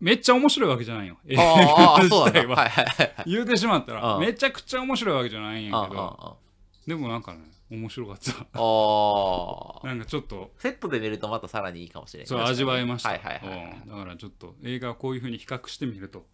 [0.00, 2.56] めっちゃ面白いわけじゃないよ映画ああそう自体は。
[2.56, 3.30] はいはいはいはい。
[3.30, 6.16] 言うてしまったらめちゃくちゃ面白いわけじゃないんやあけど。
[6.18, 6.49] あ
[6.86, 7.40] でもなんかね
[7.70, 8.32] 面白かった。
[8.32, 12.26] あああ なんかちょっとセットで見るとまたさらにいいかもしれない。
[12.26, 16.26] そう味わえました、はいはいはいだからちょっと映画をこういうふうに比較してみると。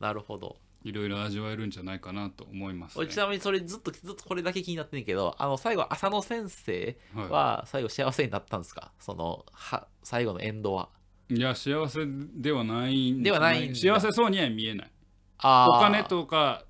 [0.00, 0.56] なるほど。
[0.84, 3.04] いろいろ味わえるんじゃないかなと思います、ね。
[3.04, 8.92] 俺ちなみにそれずっとずっとこれだけ気になってんけどあの最後浅野先生はは最後幸せになったんですか？
[8.98, 10.88] そのは最後のエンドは。
[11.30, 14.90] いいや幸せではないんではない幸せそうには見えない。
[15.38, 16.64] お金とか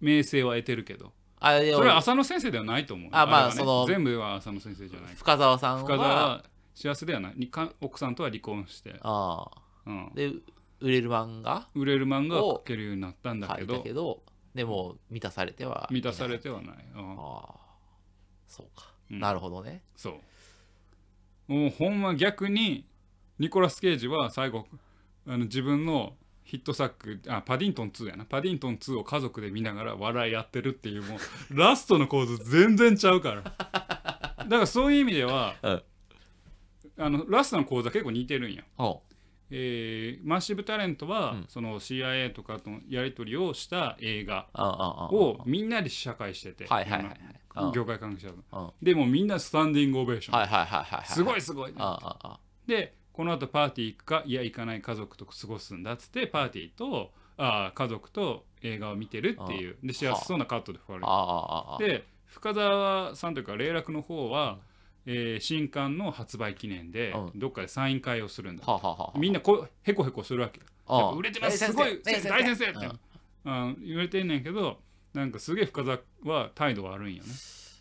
[0.00, 5.14] 名声は得てるけどあでもそれは浅野先生ではないと思うあまあその全部は浅野先生じゃない。
[5.14, 5.80] 深澤さんは？
[5.82, 7.34] 深澤は幸せではない。
[7.36, 9.50] にか奥さんとは離婚して、あ
[9.86, 10.06] うん。
[10.06, 10.32] あ、で
[10.80, 11.68] 売れる漫画？
[11.74, 13.78] 売れる漫画を描けるようになったんだけど。
[13.78, 14.22] たけど
[14.54, 17.12] でも満たされては満たされてはない、うん。
[17.12, 17.54] ああ。
[18.48, 19.20] そうか、うん。
[19.20, 19.82] なるほどね。
[19.94, 20.20] そ
[21.48, 21.52] う。
[21.52, 22.84] もうほんま逆に
[23.38, 24.66] ニコラス・ケイジは最後
[25.26, 26.14] あの自分の
[26.48, 28.24] ヒット作あパディントン2やな。
[28.24, 31.18] パディントン2を家族で見ながら笑いやってるっていうもう
[31.54, 33.42] ラストの構図全然ちゃうから。
[33.52, 35.82] だからそういう意味では、うん。
[36.96, 39.02] あのラストの構図は結構似てるんや、ほ
[39.50, 41.44] えーマッシブタレントは、うん。
[41.48, 44.48] その CIA とかとのやり取りをした映画
[45.12, 48.42] をみんなで試写会してて、はいはいはい業界関係者と。
[48.52, 48.64] うん。
[48.64, 51.06] はいでもみんなスタンディングオベーション、はいはいはいはい。
[51.06, 51.74] すごいすごい、
[52.66, 59.76] でこの後パーティー行くかいや行かない家族と過ごすんだっつってパーティーとあー家族と映画を見てるっていう。
[59.82, 64.60] で幸せそうなカットで終わるで深澤さんというか霊楽の方は、
[65.04, 68.64] えー新刊の発売記念で、うどっかでサイン会をするんだ、
[69.16, 70.60] みんなこうへこへこするわけ
[71.16, 72.88] 売れてますすごい大先生って、
[73.46, 74.78] うん、言われてんねんけど
[75.12, 77.30] なんかすげえ深澤は態度悪いんよね。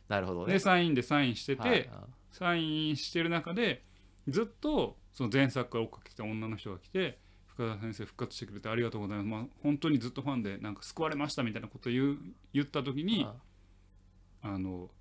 [0.10, 0.54] なるほどね。
[0.54, 1.90] でサインでサインしてて、はい。
[2.32, 3.84] サインしてる中で
[4.28, 12.18] ずっとその前作から追っかけてきた女の人が来て深田先生復活してくれてありがとうございます、まあ、本当にずっとファンでなんか救われましたみたいなことを言う
[12.54, 13.28] 言った時に
[14.44, 14.92] あの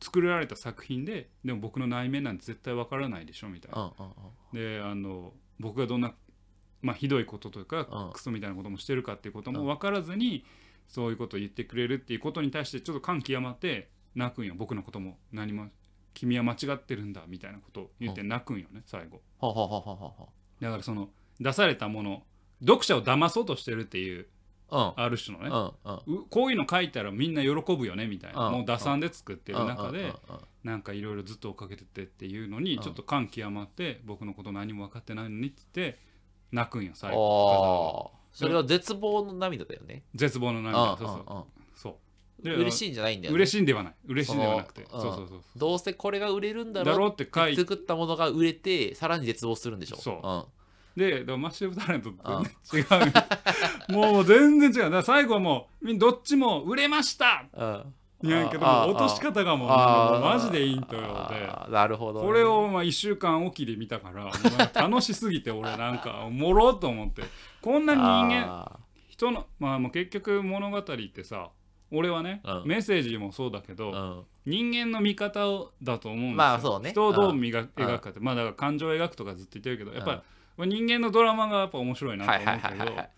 [0.00, 3.92] 作られた作品ででも僕の内面なんて絶対わからないでしょみたいな。
[4.52, 6.14] であの僕がどんな、
[6.80, 10.44] まあ、ひどいこととかうんクソみたいなこともしてるかっていうことも分からずに
[10.86, 14.54] そういうことを言ってくれるっていうことに対してちょっと感極まって泣くんよ。
[14.56, 15.66] 僕のことも何も
[16.14, 19.20] 君は間違ってるんだみたいなことを言って泣くんよね最後。
[20.60, 22.22] だからその出されたもの
[22.60, 24.26] 読者を騙そうとしてるっていう
[24.70, 25.50] あはある種のね。
[25.52, 26.22] あうんうん。
[26.22, 30.14] うこういうの書いたらみんな喜ぶよねみたいなうんもう打算で作ってるうん中で
[30.62, 35.98] なんかいろいろずっと追っかけててっていうのにちょっと感極まって僕のこと何も分かってないのにって言って
[36.52, 40.02] 泣くんよ最後それは絶望の涙だよね。
[40.14, 41.63] 絶望のうん涙そうそう
[42.44, 43.36] 嬉しいんじゃないんだよね。
[43.36, 43.94] 嬉しいんではない。
[44.06, 44.86] 嬉しいんではなくて。
[44.90, 47.60] そのそうそうそうどうせこれが売れるんだろうだろうって書いて。
[47.60, 50.46] 作ったものが売れてさらに絶望するんでしょそ
[50.96, 51.00] う。
[51.00, 52.20] ででもマッシブタレントって
[52.70, 53.10] 全然違
[53.90, 53.92] う。
[53.92, 55.02] もう全然違う。
[55.02, 57.46] 最後はもうどっちも売れました。
[58.22, 58.50] やん。
[58.50, 62.26] けど落とし方がもうマジでいいんとよでなるほどね。
[62.26, 64.30] これをまあ1週間おきで見たから
[64.72, 67.22] 楽しすぎて俺なんかおもろっと思って。
[67.60, 68.78] こんなに人間あ
[69.08, 71.50] 人のまあもう結局物語ってさ
[71.94, 72.62] 俺はね、うん。
[72.66, 74.24] メッセージもそうだけど、ーうん。
[74.46, 76.90] 人間の見方をだと思うんですよ、まあそうね。
[76.90, 80.22] 人をどう磨くうん描くかってまあだから感情を描くとかずっと言ってるけどやっぱ
[80.58, 83.10] り人間のドラマがやっぱ面白いなとはいはい思うけどはいはいはい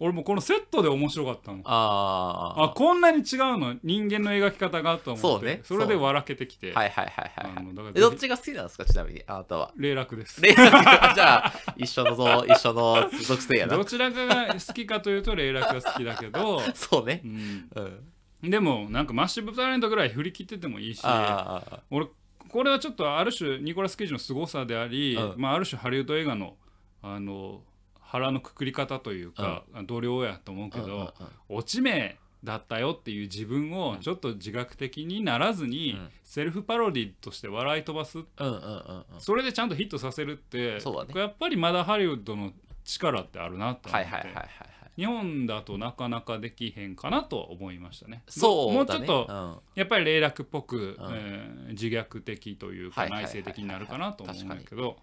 [0.00, 1.60] 俺もこのセットで面白かったの。
[1.64, 5.60] ああこんなに違うの人間の描き方がと思ってそうね。
[5.62, 7.56] それで笑けてきて、あはいはいはいはいはい。
[7.58, 9.70] あのだからえどっちが好きなんですかちなみにあなたは。
[9.76, 10.42] 霊楽です。
[10.42, 13.76] レイラーじゃあ一緒のぞ一緒の属性やな。
[13.76, 17.22] どちらかが好きかというと霊楽が好きだけど、 そうね。
[17.24, 18.13] うん、うん
[18.50, 21.02] でもなんかマッシブタレントぐらい振り切っててもいいし
[21.90, 22.06] 俺
[22.54, 25.40] これはちょっとある種ニコラス・ケイジの凄さであり、うん。
[25.40, 26.54] まあ、ある種ハリウッド映画の
[27.02, 27.62] あの
[28.00, 31.10] 腹のくくり方というか、度量やと思うけど、うんうんうん。
[31.48, 36.08] 落ち目だったよっていう自分をちょっと自覚的にならずに、うん。
[36.22, 38.18] セルフパロディとして笑い飛ばす。
[38.18, 39.04] うんうんうんうん。
[39.18, 41.20] それでちゃんとヒットさせるってそうだね。
[41.20, 42.52] やっぱりまだハリウッドの
[42.84, 44.48] 力ってあるなと思って、はいはいはいはいはい
[44.96, 48.22] 日本だとなかなかできへんかなとは思いましたね。
[48.28, 49.56] そうもうちょっとうん。
[49.74, 51.14] やっぱり霊楽っぽく、うん。
[51.14, 54.96] えー自虐的というか内省的になるかなと思うんだ確けど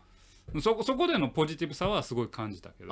[0.61, 2.89] そこそこでのポジティブさはすごい感じたけど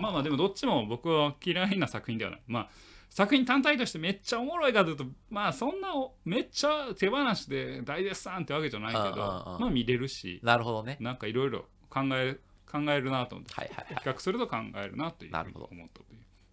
[0.00, 2.42] まあまあでもどっちも僕は嫌いな作品ではない。
[2.46, 2.68] まあ
[3.10, 10.96] 作品単体としてめっちゃおもろいかというとまあそんなおめっちゃ手放しで大絶賛ってわけじゃないけどまあ見れるしなるほどね。
[11.00, 12.38] なんかいろいろ考え
[12.70, 14.02] 考えるなと思ってはいはいはい。
[14.02, 15.68] 比較すると考えるなというふうになるほど。
[15.72, 15.88] 思っ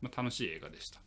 [0.02, 1.00] まあ、楽しい映画でした。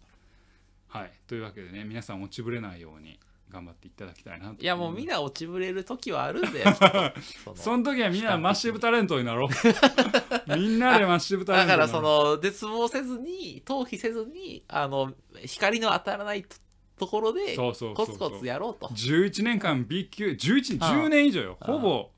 [0.89, 3.19] はい、というわけでね皆さん落ちぶれないように
[3.51, 4.63] 頑張っていただきたいなと。
[4.63, 6.75] いやもうみんな落ちぶれる時はあるんだよ。
[7.45, 9.49] そのその時はみんなマッシブタレントになろう。
[10.57, 15.13] みんなでマッシブタレントだからその絶望せずに逃避せずにあの
[15.45, 16.57] 光の当たらないと
[16.99, 18.19] ところでそうそうそうそう。
[18.19, 18.89] コツコツやろうと。
[18.89, 21.57] 11年間 B 級11 10年以上よ。
[21.61, 22.11] ほぼ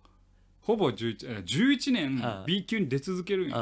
[0.70, 3.60] ほぼ 11, え11年うん B 級に出続けるんよう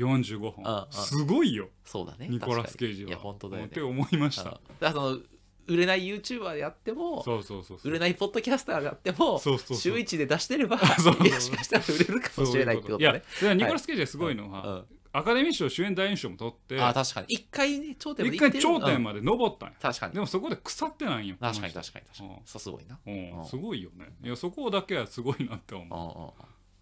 [0.00, 0.86] ん45うんうん本。
[0.90, 1.68] すごいよ。
[1.84, 2.28] そうだね。
[2.28, 3.68] ニコラス・ケイジ確かにいやは本当だよね。
[3.68, 4.42] って思いました。
[4.42, 5.18] うんだからその
[5.66, 7.90] 売れない YouTuber でやってもそうそうそうそう。
[7.90, 9.76] 売れないポッドキャスターでやってもそうそうそう。
[9.78, 14.84] 週一で出してれば そうそういや しかしたら売れるかもしれないってこといやねだからニコラス・ケイジはすごいのは、うん
[15.16, 17.26] アカデミー賞主演男優賞も取ってあ確かに。
[17.28, 20.14] 一回ね頂点まで一回頂点まで登ったんよ、確かに。
[20.14, 22.30] でもそこで腐ってないんよ確かに確かに確かに。
[22.30, 22.36] うん。
[22.44, 22.98] そうすごいな。
[23.06, 23.38] うん。
[23.38, 23.46] うん。
[23.46, 24.08] すごいよね。
[24.24, 25.78] いやそこだけはすごいなってう。
[25.78, 26.34] ん思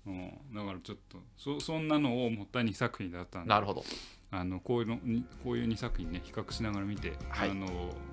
[0.07, 3.85] うう、うん、だからちょっとそそんなのを持った2作品だったんでんなるほど。
[4.31, 7.51] あのこういうのにこういう2作品ね比較しながら見て、はい。
[7.51, 7.67] あの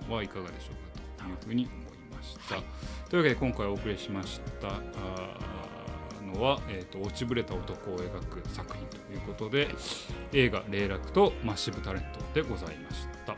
[0.09, 2.63] はいかがでしょうかというふうに思いました、はい。
[3.09, 5.68] というわけで今回お送りしましたあー
[6.30, 9.70] のは、えー、と落ちぶれた男を描く作品ということで
[10.34, 13.36] 映画「霊落」と「マッシブタレント」でございました。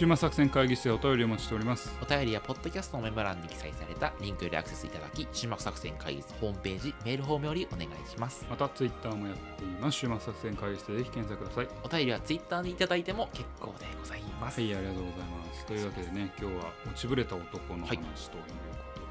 [0.00, 1.94] 終末作戦会議室でお便りをお待ちしております。
[2.00, 8.46] お便りやポッドキャストのメモ欄に記載されたリンクよりアクセスいただき、終末作戦会議室ホームページ、メールフォームよりお願いします。
[8.48, 10.00] またツイッターもやっています。
[10.00, 11.68] 終末作戦会議室でぜひ検索ください。
[11.84, 14.58] お便りはツイッターにいただいても結構でございます。
[14.58, 15.66] はい、ありがとうございます。
[15.66, 18.10] というわけでね、今日は落ちぶれた男の話というこ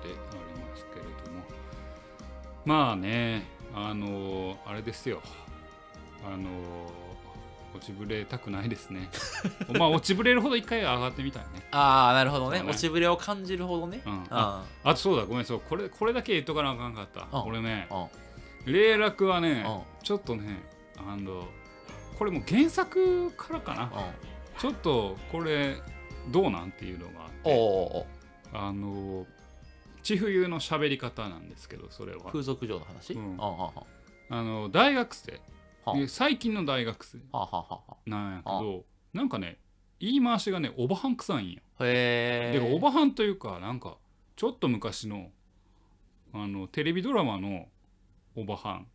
[0.02, 0.18] とであ
[0.56, 1.44] りますけれども、
[2.66, 3.44] まあね、
[3.76, 5.22] あのあれですよ、
[6.26, 6.50] あの
[7.76, 9.10] 落ちぶれたくないですね。
[9.78, 11.68] まあ落ちぶれるほど一回上がってみたいね。
[11.72, 12.62] ああ、なるほどね。
[12.62, 14.02] ね落ちぶれを感じるほどね。
[14.06, 14.28] うんうん。
[14.30, 17.28] ああとそうだ、ごめん、そうこれこれだけ言っとかなあかんかった。
[17.32, 17.88] うんこれね、
[18.66, 18.74] うん。
[18.74, 20.64] 霊落はね、うんちょっとね、
[20.98, 21.48] あの
[22.18, 23.84] これもう原作からかな。
[23.84, 23.90] うん。
[24.60, 25.82] ちょっとこれ
[26.30, 28.20] どうなんっていうのがあって。
[28.52, 29.26] あの
[30.04, 33.14] 千冬の喋り方なんですけどそれは風俗嬢の話？
[33.14, 33.38] うん
[34.32, 35.40] あの大学生
[35.96, 37.20] で最近の大学生
[38.06, 39.60] なんやけどなんかね
[40.00, 41.62] 言い回しがねおばはん臭いんよ。
[41.82, 42.60] へえ。
[42.60, 43.98] でおばはんというかなんか
[44.36, 45.30] ちょっと昔の
[46.34, 47.68] あのテレビドラマの
[48.36, 48.88] おばはん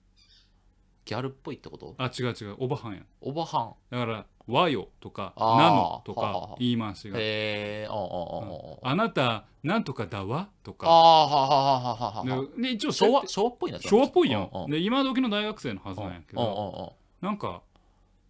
[1.05, 1.95] ギャルっぽいってこと？
[1.99, 2.57] あ違う違う。
[2.59, 3.01] おばはんや。
[3.21, 3.75] おばはん。
[3.91, 7.19] だから「和よ」とか「あーなの」とはははか言い回しが。
[7.19, 7.87] へえ。
[7.89, 10.87] ああ、ああ、「あなたなんとかだわ」とか。
[10.89, 11.27] ああ。
[11.27, 12.57] はあはあはあはあはあ。
[12.57, 13.79] でで一応昭和、昭和っぽいな。
[13.81, 14.69] 昭和っぽいやうんうん。
[14.69, 17.63] んで今時の大学生のはずなんやけうんうんどなんか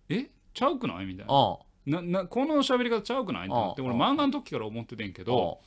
[0.08, 0.30] え？
[0.52, 1.06] ちゃうくない？
[1.06, 1.32] みたいな。
[1.32, 1.96] うん。
[1.98, 2.12] うん。
[2.12, 3.46] ななこの喋り方ちゃうくない？
[3.46, 3.70] ってな。
[3.70, 3.88] ってうん。
[3.88, 5.60] 俺漫画の時から思っててんけど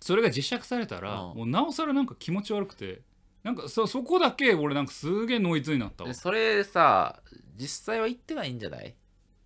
[0.00, 1.36] それが実写化されたらうん。
[1.38, 3.02] もうなおさらなんか気持ち悪くて
[3.42, 6.08] なんかそそこだけ俺なんかすげえノイズになったわ。
[6.08, 7.20] でそれさ、
[7.56, 8.94] 実際は言ってないんじゃない？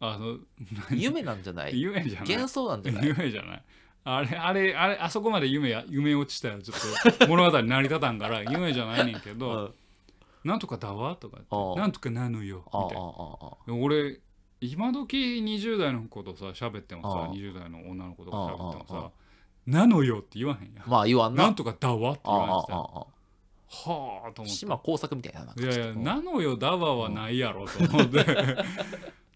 [0.01, 0.39] あの
[0.95, 1.81] 夢なんじゃない？
[1.81, 2.29] 夢じゃない。
[2.29, 3.07] 幻想なんじゃない？
[3.07, 3.65] 夢じゃない。
[4.05, 9.39] あれあれあれあそこまで夢や夢落ちたらちょっと物語成り立たんから夢じゃないねんけうん。
[9.39, 9.75] ど
[10.45, 13.83] なんとかだわとかうんなんとかなのよみたいな。
[13.83, 14.21] 俺
[14.61, 19.11] 今時20代の子とさ喋ってもさうん20代の女の子とか喋ってもさ
[19.67, 20.89] 「なのよ」って言わへんやん。
[20.89, 21.43] まあ言わんな。
[21.45, 23.07] なんとかだわって言われてたあああ
[23.69, 24.59] はあと思って。
[24.59, 25.45] 島工作みたいな。
[25.45, 28.25] ないやいや「ちょっとなのよだわ」はないやろと思って。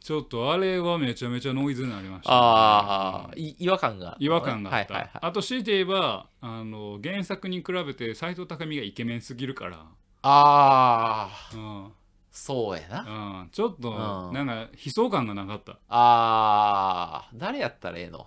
[0.01, 2.31] ちょっとあれはめちゃめちゃノイズになりました。
[2.31, 4.17] ね、ああ、い違和感が。
[4.19, 5.21] 違和感があった、はいはいはい。
[5.27, 9.77] あと強いて言えばあの原作に比べて斎藤工がイケメンすぎるから、
[10.23, 11.93] ああ、うん。
[12.31, 13.41] そうやな。
[13.43, 14.35] うん、ちょっとうん。
[14.35, 18.21] なんか悲壮感がなかった、ああ、誰やったらええの？
[18.21, 18.25] うん、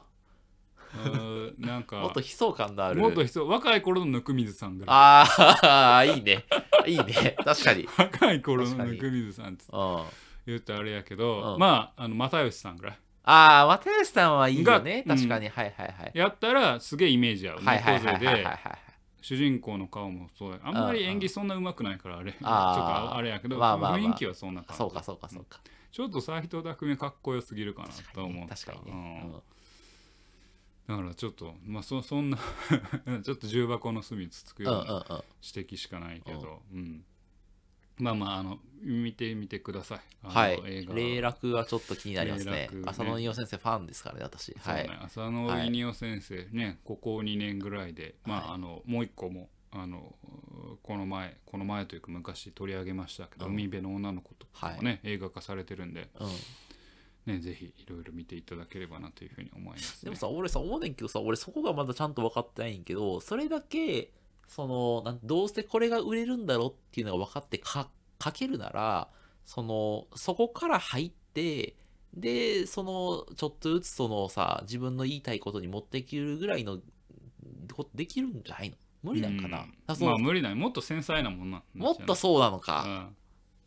[1.57, 2.99] なんかもっと悲壮感のある。
[2.99, 6.45] もっと悲壮若い頃のぬくみずさんぐらいああ、 いいね。
[6.85, 7.35] いいね。
[7.43, 7.87] 確かに。
[7.97, 9.65] 若い頃のぬくみずさんって
[10.45, 15.03] 言ったらあれやけど、うんまああの又吉さんぐらいあ、又吉さんはいいよね。
[15.05, 15.49] が確かに。
[15.49, 16.11] はいはいはい。
[16.13, 18.01] やったらすげえイメージ合うはいはい。
[19.21, 22.45] 主人公の顔もそうやあんまり演技そんな上手くないからあれ ちょっと
[23.15, 25.59] あれやけど、まあまあまあ雰囲気はそんな感じそうかそうかそうか。
[25.91, 27.89] ちょっと斎藤工かっこよすぎるかな。
[28.13, 29.33] と思った確かにうんね。
[30.87, 32.37] だからちょっとまあそそんな
[33.23, 35.23] ちょっと重箱の隅つつくような。
[35.41, 37.05] 指摘しかないけど、うん。
[37.97, 39.99] まあまああの見てみてください。
[40.23, 40.61] あのはい。
[40.65, 40.85] 映。
[40.85, 40.95] 画。
[40.95, 42.69] 霊落はちょっと気になりますね。
[42.71, 42.81] ね。
[42.85, 44.53] 浅野仁夫先生ファンですからね、私。
[44.57, 44.89] はい。
[44.89, 48.55] 浅野はい稲夫先生ね、ここ2年ぐらいで、まあはい。
[48.55, 50.15] あのもう一個もあの
[50.81, 53.53] この前この前というか昔取り上げましたけど、うん。
[53.53, 56.29] 海辺の女の子とかもね、映画化されてるんで、うん。
[57.25, 60.09] ね、ぜひいろいろ見ていただければなというふうに思います、ね。
[60.09, 64.11] でもさ、俺さ、思うねんけどさ、俺そこがまだちゃんと分かってないんけど、それだけ、
[64.47, 67.89] その、なんどうしてこれが売れるんだろうっていうのが分かってか
[68.23, 69.09] 書けるなら、
[69.45, 71.75] その、そこから入って、
[72.13, 76.79] で、その、ちょっとずつそのさ、自分の言いたいことに持っていけるぐらいの
[77.95, 78.75] できるんじゃないの？
[79.01, 79.73] 無理なんかな、うん。
[79.85, 80.55] だそのまあ無理ない。
[80.55, 82.83] もっと繊細なもんなもっとそうなのうか。
[82.83, 83.15] ん、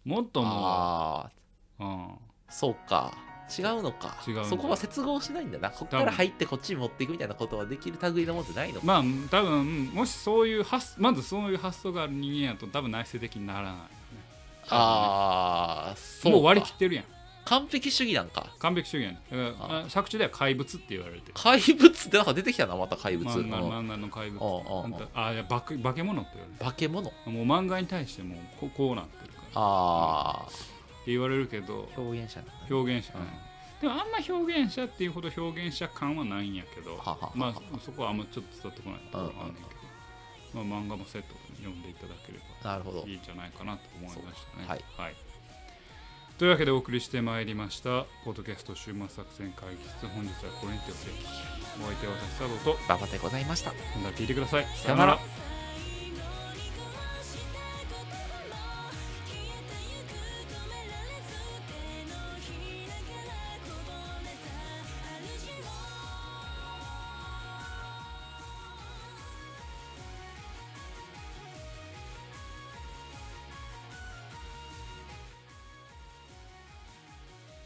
[0.05, 1.31] もっともあ
[1.79, 3.13] う、うん、あ、そうか。
[3.59, 4.17] 違うのか。
[4.27, 5.71] 違うそこは接合しないんだな。
[5.71, 8.87] ここから入ってこっちに持っていくみたいなことはできる類のもんじゃないのか。
[8.87, 13.89] まあ多分もしそういう発まずそういう発想がある人間やと多分内省的にならないよね、
[14.69, 16.39] ああ、そうか。
[16.39, 17.05] もう割り切ってるやん。
[17.45, 18.49] 完璧主義なんか。
[18.59, 21.35] 完璧主義やねだからあ作中では怪物って言われてる。
[21.35, 23.31] 怪物ってなんか出てきたな、また怪物。
[23.31, 27.05] うん漫画漫画の怪物ああいや化け化け物って言われ化け物？
[27.05, 29.43] もう漫画に対してもうここうなってるから。
[29.43, 30.47] ってあ
[31.13, 32.47] 言われるけどあ、表現者ね。
[32.71, 33.15] 表現者、
[33.81, 37.33] でもあんま表現者っていうほど表現者感はないんやけどはははは。
[37.35, 39.75] まあそこはあんまちょっと伝わってこないところがあるんだけ
[40.59, 43.05] ど、まあ、漫画もセットで読んでいただければなるほど。
[43.07, 44.67] いいんじゃないかなと思いましたね。
[44.67, 45.15] はいはい。
[46.39, 50.07] というわけでお送りしてまいりましたポッドキャスト週末作戦会議室。
[50.09, 52.77] 本日はこれにてお開きお相手は私佐藤と。
[52.89, 53.73] 馬場でございました。
[54.03, 54.67] また聞いてください。
[54.77, 55.19] さよなら